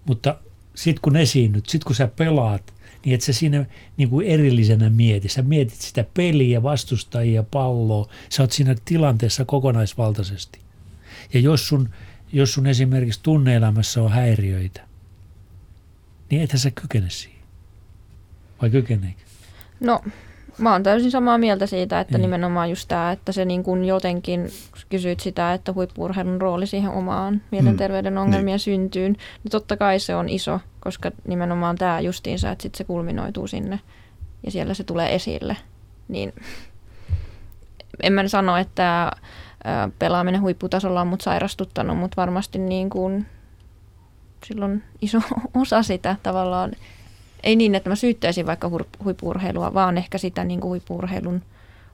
[0.06, 0.38] Mutta
[0.76, 2.73] sitten kun esiinnyt, sitten kun sä pelaat,
[3.06, 3.65] niin että sä siinä
[3.97, 5.30] niin kuin erillisenä mieti.
[5.30, 8.10] Sä mietit sitä peliä, vastustajia, palloa.
[8.30, 10.60] Sä oot siinä tilanteessa kokonaisvaltaisesti.
[11.34, 11.89] Ja jos sun,
[12.34, 14.88] jos sun esimerkiksi tunneelämässä on häiriöitä,
[16.30, 17.33] niin ethän sä kykene siihen.
[18.63, 19.21] Vai kykeneekö?
[19.80, 20.02] No
[20.58, 22.21] Mä oon täysin samaa mieltä siitä, että niin.
[22.21, 24.49] nimenomaan just tämä, että se niin kuin jotenkin
[24.89, 28.19] kysyit sitä, että huippurheilun rooli siihen omaan mielenterveyden mm.
[28.19, 28.60] ongelmien niin.
[28.60, 33.47] syntyyn, niin totta kai se on iso, koska nimenomaan tämä justiinsa, että sit se kulminoituu
[33.47, 33.80] sinne
[34.45, 35.58] ja siellä se tulee esille.
[36.08, 36.34] Niin
[38.04, 39.12] en mä sano, että
[39.99, 43.26] pelaaminen huipputasolla on mut sairastuttanut, mutta varmasti niin kuin
[44.45, 45.21] silloin iso
[45.62, 46.71] osa sitä tavallaan
[47.43, 48.71] ei niin, että mä syyttäisin vaikka
[49.03, 51.41] huippurheilua, vaan ehkä sitä niin kuin huippurheilun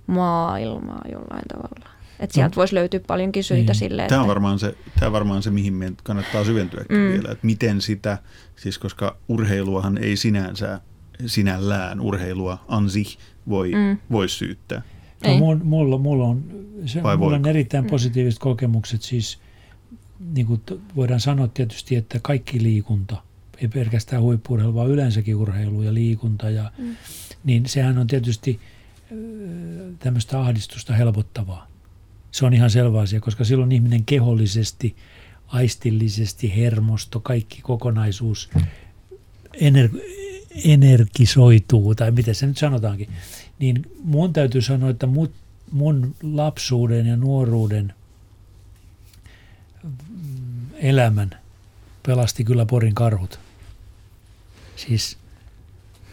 [0.08, 1.90] maailmaa jollain tavalla.
[2.20, 3.80] Että sieltä no, voisi löytyä paljonkin syitä niin.
[3.80, 4.08] sille.
[4.08, 7.04] Tämä on, varmaan se, tämä on varmaan se, mihin meidän kannattaa syventyäkin mm.
[7.04, 7.32] vielä.
[7.32, 8.18] Että miten sitä,
[8.56, 10.82] siis koska urheiluahan ei sinänsä,
[11.26, 13.18] sinällään urheilua ansi
[13.50, 13.98] voi, mm.
[14.12, 14.82] voi syyttää.
[15.28, 16.44] No, mulla, mulla, on,
[16.86, 17.90] se, mulla on erittäin mm.
[17.90, 19.02] positiiviset kokemukset.
[19.02, 19.40] Siis
[20.34, 20.62] niin kuin
[20.96, 23.18] voidaan sanoa tietysti, että kaikki liikunta–
[23.62, 26.50] ei pelkästään huippurheilu, vaan yleensäkin urheilu ja liikunta.
[26.50, 26.96] Ja, mm.
[27.44, 28.60] Niin sehän on tietysti
[30.00, 31.68] tämmöistä ahdistusta helpottavaa.
[32.32, 34.96] Se on ihan selvä asia, koska silloin ihminen kehollisesti,
[35.48, 38.50] aistillisesti, hermosto, kaikki kokonaisuus
[39.54, 40.02] ener-
[40.66, 43.10] energisoituu, tai miten se nyt sanotaankin.
[43.60, 45.32] Niin mun täytyy sanoa, että mut,
[45.72, 47.94] mun lapsuuden ja nuoruuden
[50.74, 51.30] elämän
[52.08, 53.40] pelasti kyllä Porin karhut.
[54.88, 55.18] Siis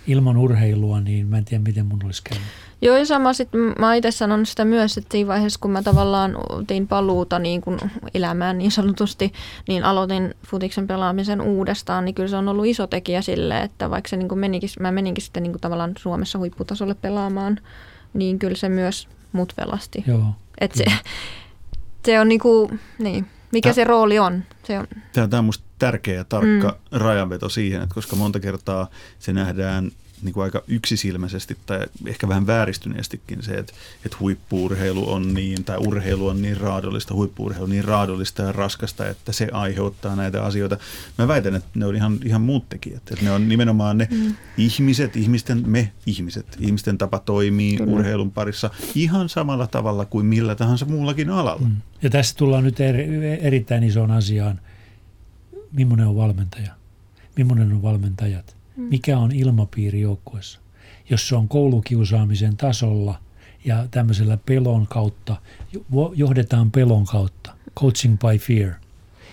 [0.06, 2.46] ilman urheilua, niin mä en tiedä, miten mun olisi käynyt.
[2.82, 6.36] Joo, ja sama sitten mä itse sanon sitä myös, että siinä vaiheessa, kun mä tavallaan
[6.66, 7.78] tein paluuta niin kuin
[8.14, 9.32] elämään niin sanotusti,
[9.68, 14.08] niin aloitin futiksen pelaamisen uudestaan, niin kyllä se on ollut iso tekijä sille, että vaikka
[14.08, 17.60] se niin kuin menikin, mä meninkin sitten niin kuin tavallaan Suomessa huipputasolle pelaamaan,
[18.14, 20.04] niin kyllä se myös mut pelasti.
[20.06, 20.26] Joo.
[20.58, 20.84] Et se,
[22.06, 24.44] se on niin kuin, niin, mikä Tää, se rooli on.
[24.64, 24.86] Se on.
[25.12, 26.98] Tämä on musta tärkeä ja tarkka mm.
[26.98, 29.90] rajanveto siihen, että koska monta kertaa se nähdään
[30.22, 33.72] niin kuin aika yksisilmäisesti tai ehkä vähän vääristyneestikin se, että,
[34.04, 39.08] että huippuurheilu on niin, tai urheilu on niin raadollista, huippuurheilu on niin raadollista ja raskasta,
[39.08, 40.78] että se aiheuttaa näitä asioita.
[41.18, 43.02] Mä väitän, että ne on ihan, ihan muut tekijät.
[43.12, 44.34] Että ne on nimenomaan ne mm.
[44.58, 47.92] ihmiset, ihmisten, me ihmiset, ihmisten tapa toimii Kyllä.
[47.92, 51.66] urheilun parissa ihan samalla tavalla kuin millä tahansa muullakin alalla.
[51.66, 51.76] Mm.
[52.02, 53.06] Ja tässä tullaan nyt eri,
[53.40, 54.60] erittäin isoon asiaan–
[55.76, 56.72] millainen on valmentaja,
[57.36, 58.82] millainen on valmentajat, mm.
[58.82, 60.60] mikä on ilmapiiri joukkueessa.
[61.10, 63.20] Jos se on koulukiusaamisen tasolla
[63.64, 65.36] ja tämmöisellä pelon kautta,
[66.14, 68.72] johdetaan pelon kautta, coaching by fear,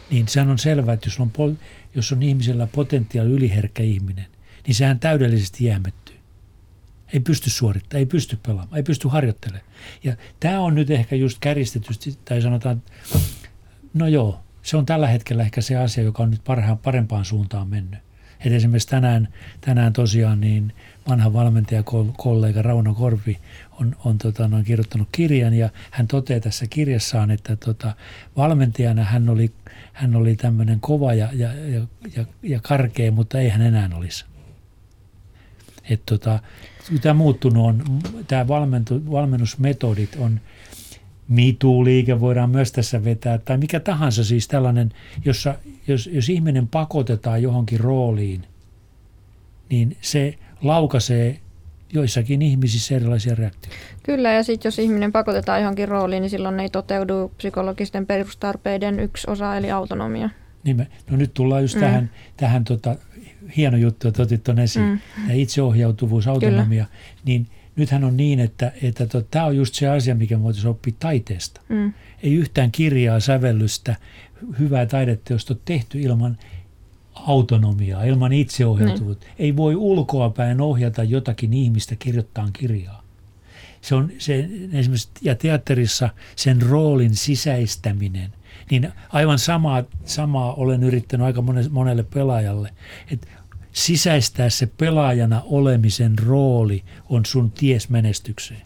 [0.10, 1.58] niin sehän on selvää, että jos on,
[1.96, 4.26] jos on ihmisellä potentiaali yliherkkä ihminen,
[4.68, 6.16] niin sehän täydellisesti jäämettyy.
[7.14, 9.66] Ei pysty suorittamaan, ei pysty pelaamaan, ei pysty harjoittelemaan.
[10.04, 12.84] Ja tämä on nyt ehkä just käristetysti, tai sanotaan,
[13.94, 17.68] no joo, se on tällä hetkellä ehkä se asia, joka on nyt parhaan, parempaan suuntaan
[17.68, 18.00] mennyt.
[18.46, 19.28] Et esimerkiksi tänään,
[19.62, 20.74] tänään tosiaan niin
[21.10, 23.40] vanha valmentajakollega Rauno Korpi
[23.80, 27.96] on, on tota, noin kirjoittanut kirjan ja hän toteaa tässä kirjassaan, että tota,
[28.38, 29.52] valmentajana hän oli,
[29.94, 34.26] hän oli tämmöinen kova ja, ja, ja, ja, ja karkea, mutta ei hän enää olisi.
[36.06, 36.40] Tota,
[37.02, 38.48] tämä muuttunut on, tämä
[39.12, 40.40] valmennusmetodit on,
[41.28, 44.92] MeToo-liike voidaan myös tässä vetää, tai mikä tahansa siis tällainen,
[45.26, 45.56] jossa,
[45.88, 48.46] jos, jos ihminen pakotetaan johonkin rooliin,
[49.70, 51.40] niin se laukaisee
[51.94, 53.78] joissakin ihmisissä erilaisia reaktioita.
[54.04, 59.32] Kyllä, ja sitten jos ihminen pakotetaan johonkin rooliin, niin silloin ei toteudu psykologisten perustarpeiden yksi
[59.32, 60.30] osa, eli autonomia.
[60.64, 61.82] Niin me, no nyt tullaan just mm.
[61.82, 62.96] tähän, tähän tota,
[63.58, 65.00] hieno juttu, että otit tuon esiin, mm.
[65.34, 66.88] itseohjautuvuus, autonomia, Kyllä.
[67.26, 70.94] niin– nythän on niin, että, että to, tämä on just se asia, mikä voitaisiin oppia
[71.00, 71.62] taiteesta.
[71.70, 71.94] Mm.
[72.24, 73.96] Ei yhtään kirjaa, sävellystä,
[74.60, 76.38] hyvää taideteosta ole tehty ilman
[77.14, 79.26] autonomiaa, ilman itseohjautuvuutta.
[79.26, 79.36] Niin.
[79.40, 83.04] Ei voi ulkoapäin ohjata jotakin ihmistä kirjoittaa kirjaa.
[83.82, 88.32] Se on se, esimerkiksi, ja teatterissa sen roolin sisäistäminen,
[88.72, 92.74] niin aivan samaa, samaa olen yrittänyt aika monelle pelaajalle,
[93.12, 93.28] että
[93.74, 98.62] sisäistää se pelaajana olemisen rooli on sun ties menestykseen.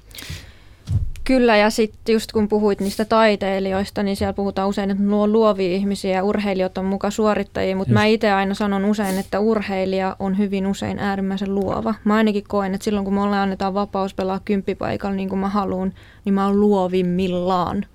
[1.24, 5.76] Kyllä, ja sitten just kun puhuit niistä taiteilijoista, niin siellä puhutaan usein, että nuo luovia
[5.76, 10.38] ihmisiä ja urheilijat on mukaan suorittajia, mutta mä itse aina sanon usein, että urheilija on
[10.38, 11.94] hyvin usein äärimmäisen luova.
[12.04, 15.94] Mä ainakin koen, että silloin kun mulle annetaan vapaus pelaa kymppipaikalla niin kuin mä haluan,
[16.26, 17.86] niin mä oon luovimmillaan.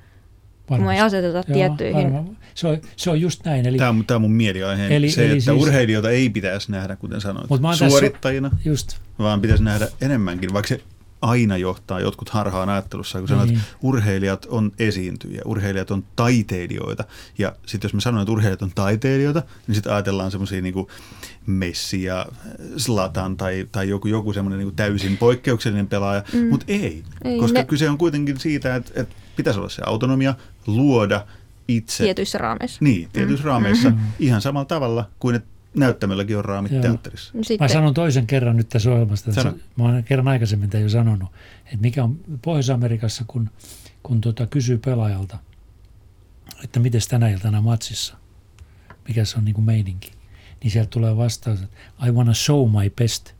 [0.70, 0.84] Varmasti.
[0.84, 2.12] Kun me ei aseteta Joo, tiettyihin.
[2.12, 2.30] Varma.
[2.54, 3.66] Se, on, se on just näin.
[3.66, 4.96] Eli, tämä, on, tämä on mun mieliaihe.
[4.96, 7.46] Eli, se, eli että siis, urheilijoita ei pitäisi nähdä, kuten sanoit,
[7.88, 8.96] suorittajina, just.
[9.18, 10.80] vaan pitäisi nähdä enemmänkin, vaikka se
[11.22, 13.60] aina johtaa jotkut harhaan ajattelussa, kun sanoit, Niin.
[13.60, 17.04] että urheilijat on esiintyjiä, urheilijat on taiteilijoita.
[17.38, 20.74] Ja sitten jos mä sanon, että urheilijat on taiteilijoita, niin sitten ajatellaan semmoisia niin
[21.46, 22.26] Messi ja
[22.76, 26.48] Slatan tai, tai joku, joku semmoinen niin täysin poikkeuksellinen pelaaja, mm.
[26.48, 30.34] mutta ei, Ei, koska ne- kyse on kuitenkin siitä, että, että pitäisi olla se autonomia,
[30.66, 31.26] luoda
[31.68, 32.04] itse.
[32.04, 32.78] Tietyissä raameissa.
[32.84, 33.48] Niin, tietyissä mm.
[33.48, 36.82] raameissa ihan samalla tavalla kuin että näyttämölläkin on raamit Joo.
[36.82, 37.34] teatterissa.
[37.34, 39.32] Mä Sitten, sanon toisen kerran nyt tässä ohjelmasta.
[39.32, 39.54] Sano.
[39.76, 41.28] Mä olen kerran aikaisemmin tämän jo sanonut,
[41.64, 43.50] että mikä on Pohjois-Amerikassa, kun,
[44.02, 45.38] kun tota kysyy pelaajalta,
[46.64, 48.16] että miten tänä iltana matsissa,
[49.08, 50.12] mikä se on niin kuin meininki,
[50.62, 53.34] niin sieltä tulee vastaus, että I wanna show my best.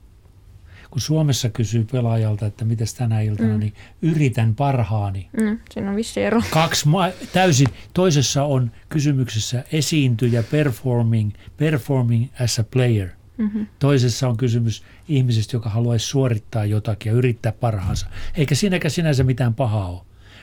[0.93, 3.61] Kun Suomessa kysyy pelaajalta, että miten tänä iltana, mm.
[3.61, 5.29] niin yritän parhaani.
[5.41, 6.43] mm, siinä on vissi ero.
[6.51, 7.69] Kaksi ma- täysin.
[7.95, 13.09] Toisessa on kysymyksessä esiintyjä performing, performing as a player.
[13.39, 13.67] Mm-hmm.
[13.79, 18.07] Toisessa on kysymys ihmisestä, joka haluaisi suorittaa jotakin ja yrittää parhaansa.
[18.35, 20.01] Eikä siinäkään sinänsä mitään pahaa ole.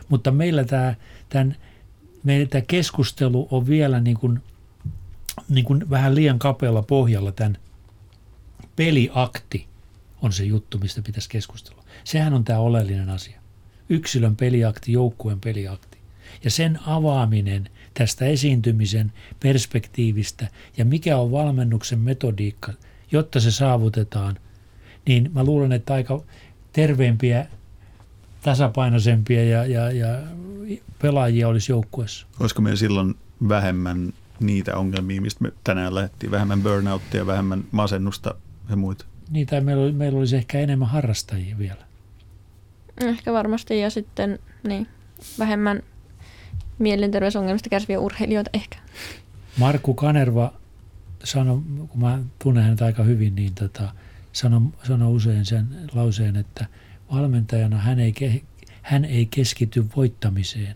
[0.07, 0.95] Mutta meillä tämä,
[1.29, 1.55] tämän,
[2.23, 4.39] meillä tämä keskustelu on vielä niin kuin,
[5.49, 7.57] niin kuin vähän liian kapealla pohjalla tämän
[8.75, 9.68] peliakti
[10.21, 11.83] on se juttu, mistä pitäisi keskustella.
[12.03, 13.41] Sehän on tämä oleellinen asia.
[13.89, 15.97] Yksilön peliakti, joukkueen peliakti.
[16.43, 22.73] Ja sen avaaminen tästä esiintymisen perspektiivistä ja mikä on valmennuksen metodiikka,
[23.11, 24.37] jotta se saavutetaan,
[25.07, 26.23] niin mä luulen, että aika
[26.73, 27.47] terveempiä,
[28.41, 30.07] tasapainoisempia ja, ja, ja
[31.01, 32.27] pelaajia olisi joukkueessa.
[32.39, 33.15] Olisiko meillä silloin
[33.49, 38.35] vähemmän niitä ongelmia, mistä me tänään lähdettiin, vähemmän burnouttia, vähemmän masennusta
[38.69, 39.05] ja muita?
[39.49, 41.85] Tai meillä, oli- meillä olisi ehkä enemmän harrastajia vielä.
[43.01, 44.87] Ehkä varmasti ja sitten niin,
[45.39, 45.83] vähemmän
[46.79, 48.77] mielenterveysongelmista kärsiviä urheilijoita ehkä.
[49.57, 50.53] Markku Kanerva
[51.23, 53.93] sanoi, kun mä tunnen hänet aika hyvin, niin tota,
[54.33, 56.65] sanoi sano usein sen lauseen, että
[57.13, 58.43] valmentajana hän ei,
[58.81, 60.75] hän ei keskity voittamiseen.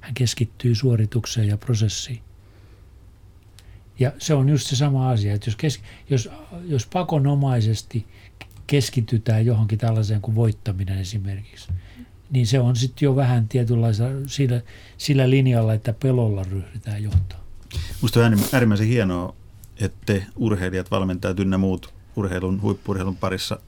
[0.00, 2.20] Hän keskittyy suoritukseen ja prosessiin.
[4.00, 6.28] Ja se on just se sama asia, että jos, kes, jos,
[6.64, 8.06] jos pakonomaisesti
[8.66, 11.68] keskitytään johonkin tällaiseen kuin voittaminen esimerkiksi,
[12.30, 14.60] niin se on sitten jo vähän tietynlaisella sillä,
[14.96, 17.40] sillä linjalla, että pelolla ryhdytään johtaa.
[18.02, 19.34] Minusta on äärimmäisen hienoa,
[19.80, 23.60] että te urheilijat, valmentajat ynnä muut urheilun, huippurheilun parissa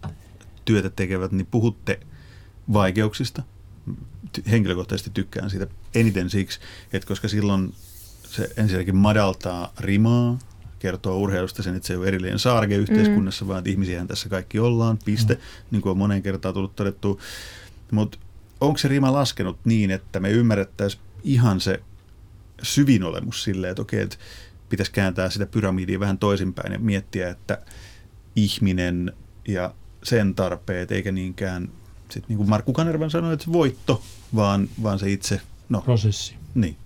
[0.65, 2.01] työtä tekevät, niin puhutte
[2.73, 3.43] vaikeuksista.
[4.51, 6.61] Henkilökohtaisesti tykkään siitä eniten siksi,
[6.93, 7.75] että koska silloin
[8.33, 10.39] se ensinnäkin madaltaa rimaa,
[10.79, 13.49] kertoo urheilusta sen, että se ei ole erillinen saarke yhteiskunnassa, mm.
[13.49, 15.41] vaan että ihmisiähän tässä kaikki ollaan, piste, mm.
[15.71, 17.19] niin kuin on moneen kertaan tullut todettua.
[17.91, 18.19] Mutta
[18.61, 21.81] onko se rima laskenut niin, että me ymmärrettäisiin ihan se
[22.63, 24.17] syvin olemus silleen, että okei, että
[24.69, 27.59] pitäisi kääntää sitä pyramidia vähän toisinpäin ja miettiä, että
[28.37, 29.13] ihminen
[29.49, 31.69] ja sen tarpeet, eikä niinkään,
[32.11, 34.03] sit niin kuin Markku Kanervan sanoi, että voitto,
[34.35, 36.35] vaan, vaan se itse, no prosessi.
[36.55, 36.77] niin.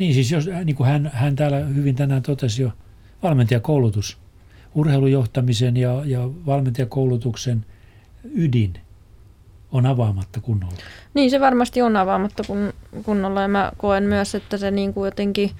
[0.00, 2.72] Niin siis jos, niin kuin hän, hän täällä hyvin tänään totesi jo,
[3.22, 4.18] valmentajakoulutus,
[4.74, 7.66] urheilujohtamisen ja, ja valmentajakoulutuksen
[8.34, 8.72] ydin
[9.72, 10.74] on avaamatta kunnolla.
[11.14, 15.06] Niin se varmasti on avaamatta kun, kunnolla ja mä koen myös, että se niin kuin
[15.06, 15.50] jotenkin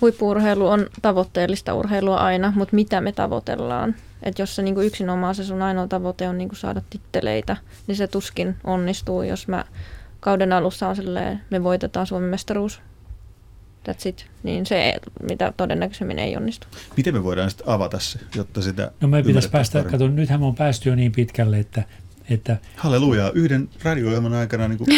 [0.00, 3.94] huippuurheilu on tavoitteellista urheilua aina, mutta mitä me tavoitellaan?
[4.22, 7.56] Että jos se niin kuin yksinomaan se sun ainoa tavoite on niin kuin saada titteleitä,
[7.86, 9.64] niin se tuskin onnistuu, jos mä
[10.20, 12.80] kauden alussa on silleen, me voitetaan Suomen mestaruus.
[13.88, 14.26] That's it.
[14.42, 14.94] Niin se,
[15.28, 16.66] mitä todennäköisemmin ei onnistu.
[16.96, 19.92] Miten me voidaan sitten avata se, jotta sitä No me pitäisi päästä, paremmin?
[20.00, 21.82] kato nythän me on päästy jo niin pitkälle, että,
[22.30, 24.88] että Halleluja, yhden radio-ohjelman aikana niin kuin,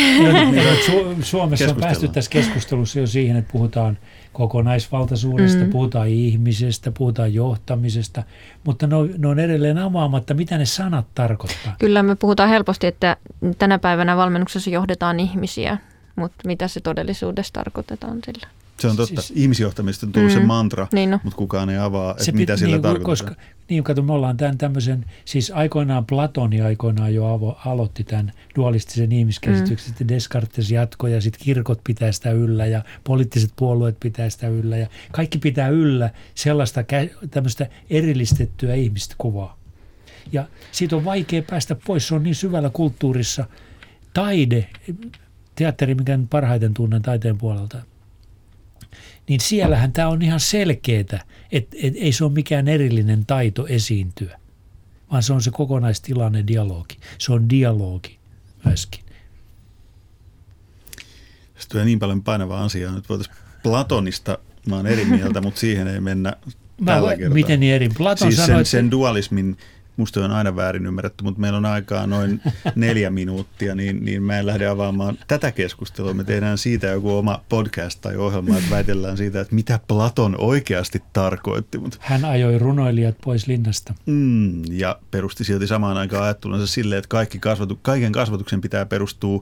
[0.87, 3.99] Su- Suomessa on päästy tässä keskustelussa jo siihen, että puhutaan
[4.33, 5.71] kokonaisvaltaisuudesta, Mm.
[5.71, 8.23] puhutaan ihmisestä, puhutaan johtamisesta,
[8.65, 11.77] mutta ne on, ne on edelleen avaamatta, mitä ne sanat tarkoittaa.
[11.79, 13.17] Kyllä me puhutaan helposti, että
[13.59, 15.79] tänä päivänä valmennuksessa johdetaan ihmisiä,
[16.17, 18.47] mutta mitä se todellisuudessa tarkoitetaan sillä?
[18.81, 19.23] Se on totta.
[19.23, 20.47] Siis- Ihmisjohtamisesta on tullut se Mm.
[20.47, 21.21] mantra, Niin no.
[21.25, 23.35] mutta kukaan ei avaa, että Se mitä pit- sillä niin, tarkoitetaan.
[23.35, 28.33] Koska, niin, kato, me ollaan tämän tämmöisen, siis aikoinaan Platoni aikoinaan jo avo, aloitti tämän
[28.57, 29.89] dualistisen ihmiskäsityksen, mm.
[29.89, 34.77] sitten Descartes jatkoi ja sitten kirkot pitää sitä yllä ja poliittiset puolueet pitää sitä yllä
[34.77, 36.81] ja kaikki pitää yllä sellaista
[37.31, 39.59] tämmöistä erillistettyä ihmistä kuvaa.
[40.33, 43.45] Ja siitä on vaikea päästä pois, se on niin syvällä kulttuurissa.
[44.15, 44.69] Taide,
[45.55, 47.79] teatteri, mikä nyt parhaiten tunnen taiteen puolelta,
[49.29, 54.39] niin siellähän tämä on ihan selkeetä, että et ei se ole mikään erillinen taito esiintyä,
[55.13, 56.97] vaan se on se kokonaistilanne dialogi.
[57.19, 58.19] Se on dialogi
[58.65, 59.05] myöskin.
[61.59, 62.95] Se tulee niin paljon painavaa asiaa.
[62.95, 66.37] Nyt voitaisiin Platonista, mä oon eri mieltä, mutta siihen ei mennä
[66.81, 67.35] Mä, tällä kertaa.
[67.35, 67.89] miten niin eri?
[67.89, 69.57] Platon siis sanoi, sen, että sen dualismin
[69.97, 72.41] musta on aina väärin ymmärretty, mutta meillä on aikaa noin
[72.77, 76.15] neljä minuuttia, niin, niin mä en lähde avaamaan tätä keskustelua.
[76.15, 81.03] Me tehdään siitä joku oma podcast tai ohjelma, että väitellään siitä, että mitä Platon oikeasti
[81.13, 81.79] tarkoitti.
[81.79, 83.95] Mutta, Hän ajoi runoilijat pois linnasta.
[84.07, 89.41] mm, ja perusti silti samaan aikaan ajattelunsa silleen, että kaikki kasvatu, kaiken kasvatuksen pitää perustua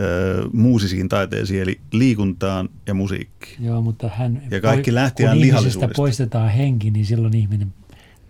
[0.00, 3.64] ö, muusisiin taiteisiin, eli liikuntaan ja musiikkiin.
[3.64, 5.94] Joo, mutta hän, Ja kaikki lähti kun ihmisestä lihallisuudesta.
[5.96, 7.74] poistetaan henki, niin silloin ihminen,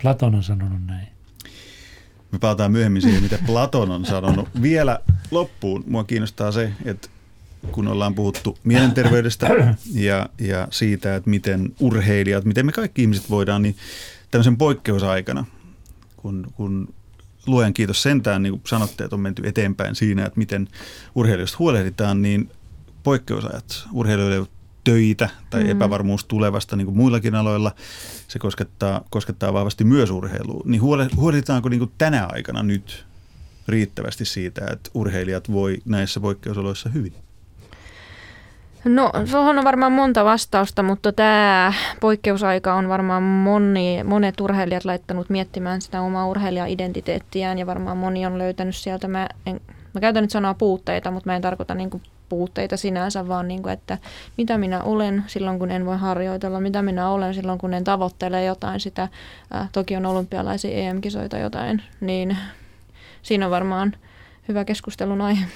[0.02, 1.08] Platon on sanonut näin.
[2.32, 4.48] Me palataan myöhemmin siihen, mitä Platon on sanonut.
[4.62, 7.08] Vielä loppuun mua kiinnostaa se, että
[7.72, 13.62] kun ollaan puhuttu mielenterveydestä ja, ja siitä, että miten urheilijat, miten me kaikki ihmiset voidaan,
[13.62, 13.76] niin
[14.30, 15.44] tämmöisen poikkeusaikana,
[16.16, 16.94] kun, kun
[17.46, 20.68] luojan kiitos sentään, niin kuin sanotte, että on menty eteenpäin siinä, että miten
[21.14, 22.50] urheilijoista huolehditaan, niin
[23.02, 24.46] poikkeusajat, urheilijoille
[24.84, 25.70] töitä tai Mm.
[25.70, 27.72] epävarmuus tulevasta, niin kuin muillakin aloilla,
[28.28, 30.62] se koskettaa, koskettaa vahvasti myös urheilua.
[30.64, 33.04] Niin huole- huolehditaanko niin kuin tänä aikana nyt
[33.68, 37.12] riittävästi siitä, että urheilijat voi näissä poikkeusoloissa hyvin?
[38.84, 45.30] No, tuohon on varmaan monta vastausta, mutta tämä poikkeusaika on varmaan moni, monet urheilijat laittanut
[45.30, 49.60] miettimään sitä omaa urheilija-identiteettiään ja varmaan moni on löytänyt sieltä, mä, en,
[49.94, 52.02] mä käytän nyt sanaa puutteita, mutta mä en tarkoita niin kuin
[52.32, 53.98] puutteita sinänsä, vaan niin kuin, että
[54.38, 58.44] mitä minä olen silloin, kun en voi harjoitella, mitä minä olen silloin, kun en tavoittele
[58.44, 59.08] jotain sitä,
[59.54, 62.36] äh, toki on olympialaisia EM-kisoita jotain, niin
[63.22, 63.92] siinä on varmaan
[64.48, 65.46] hyvä keskustelun aihe.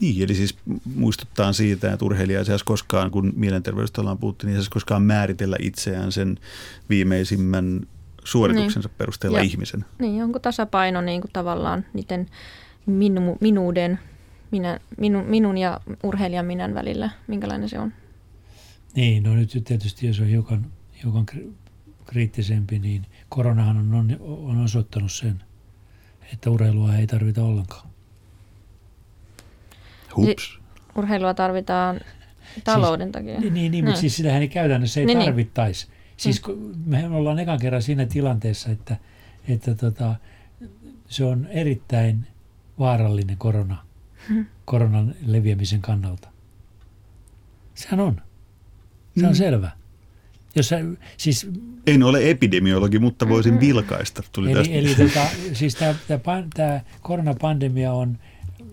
[0.00, 0.56] Niin, eli siis
[0.94, 5.02] muistuttaa siitä, että urheilija ei saisi koskaan, kun mielenterveydestä ollaan puhuttu, niin ei saisi koskaan
[5.02, 6.38] määritellä itseään sen
[6.88, 7.80] viimeisimmän
[8.24, 8.94] suorituksensa niin.
[8.98, 9.84] perusteella Ja- ihmisen.
[9.98, 12.26] Niin, onko tasapaino niin kuin tavallaan niiden
[12.86, 13.98] minu, minuuden,
[14.54, 17.92] minä, minu, minun ja urheilijan minän välillä, minkälainen se on?
[18.94, 20.66] Niin, no nyt tietysti jos on hiukan,
[21.02, 21.52] hiukan kri-
[22.04, 25.42] kriittisempi, niin koronahan on, on, osoittanut sen,
[26.32, 27.88] että urheilua ei tarvita ollenkaan.
[30.16, 30.58] Hups.
[30.96, 32.00] Urheilua tarvitaan
[32.64, 33.40] talouden takia.
[33.40, 34.00] Niin, niin, niin mutta Mm.
[34.00, 35.26] siis sitähän ei käytännössä ei Niin, niin.
[35.26, 35.86] tarvittaisi.
[36.16, 38.96] Siis kun me ollaan ekan kerran siinä tilanteessa, että,
[39.48, 40.14] että tota,
[41.08, 42.26] se on erittäin
[42.78, 43.84] vaarallinen korona,
[44.28, 44.46] Hmm.
[44.64, 46.28] koronan leviämisen kannalta.
[47.74, 48.20] Sehän on.
[49.18, 49.36] Se on Mm.
[49.36, 49.70] selvä.
[50.56, 50.78] Jos sä,
[51.16, 51.46] siis
[51.86, 54.22] En ole epidemiologi, mutta voisin vilkaista.
[54.32, 54.74] Tuli tästä.
[54.74, 55.76] Eli, eli tota, siis
[56.54, 58.18] tämä koronapandemia on,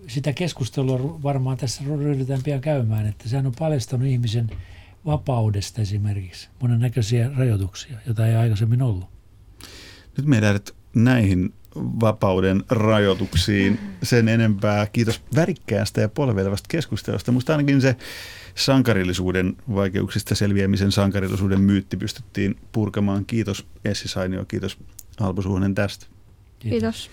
[0.08, 4.50] sitä keskustelua varmaan tässä ryhdytään pian käymään, että sehän on paljastanut ihmisen
[5.06, 9.04] vapaudesta esimerkiksi monennäköisiä rajoituksia, joita ei aikaisemmin ollut.
[10.16, 14.86] Nyt me ei lähdet näihin vapauden rajoituksiin sen enempää.
[14.86, 17.32] Kiitos värikkäästä ja polvelevasta keskustelusta.
[17.32, 17.96] Musta ainakin se
[18.54, 23.24] sankarillisuuden vaikeuksista selviämisen sankarillisuuden myytti pystyttiin purkamaan.
[23.24, 24.78] Kiitos Essi Sainio, kiitos
[25.20, 26.06] Alpo Suhonen tästä.
[26.58, 27.10] Kiitos.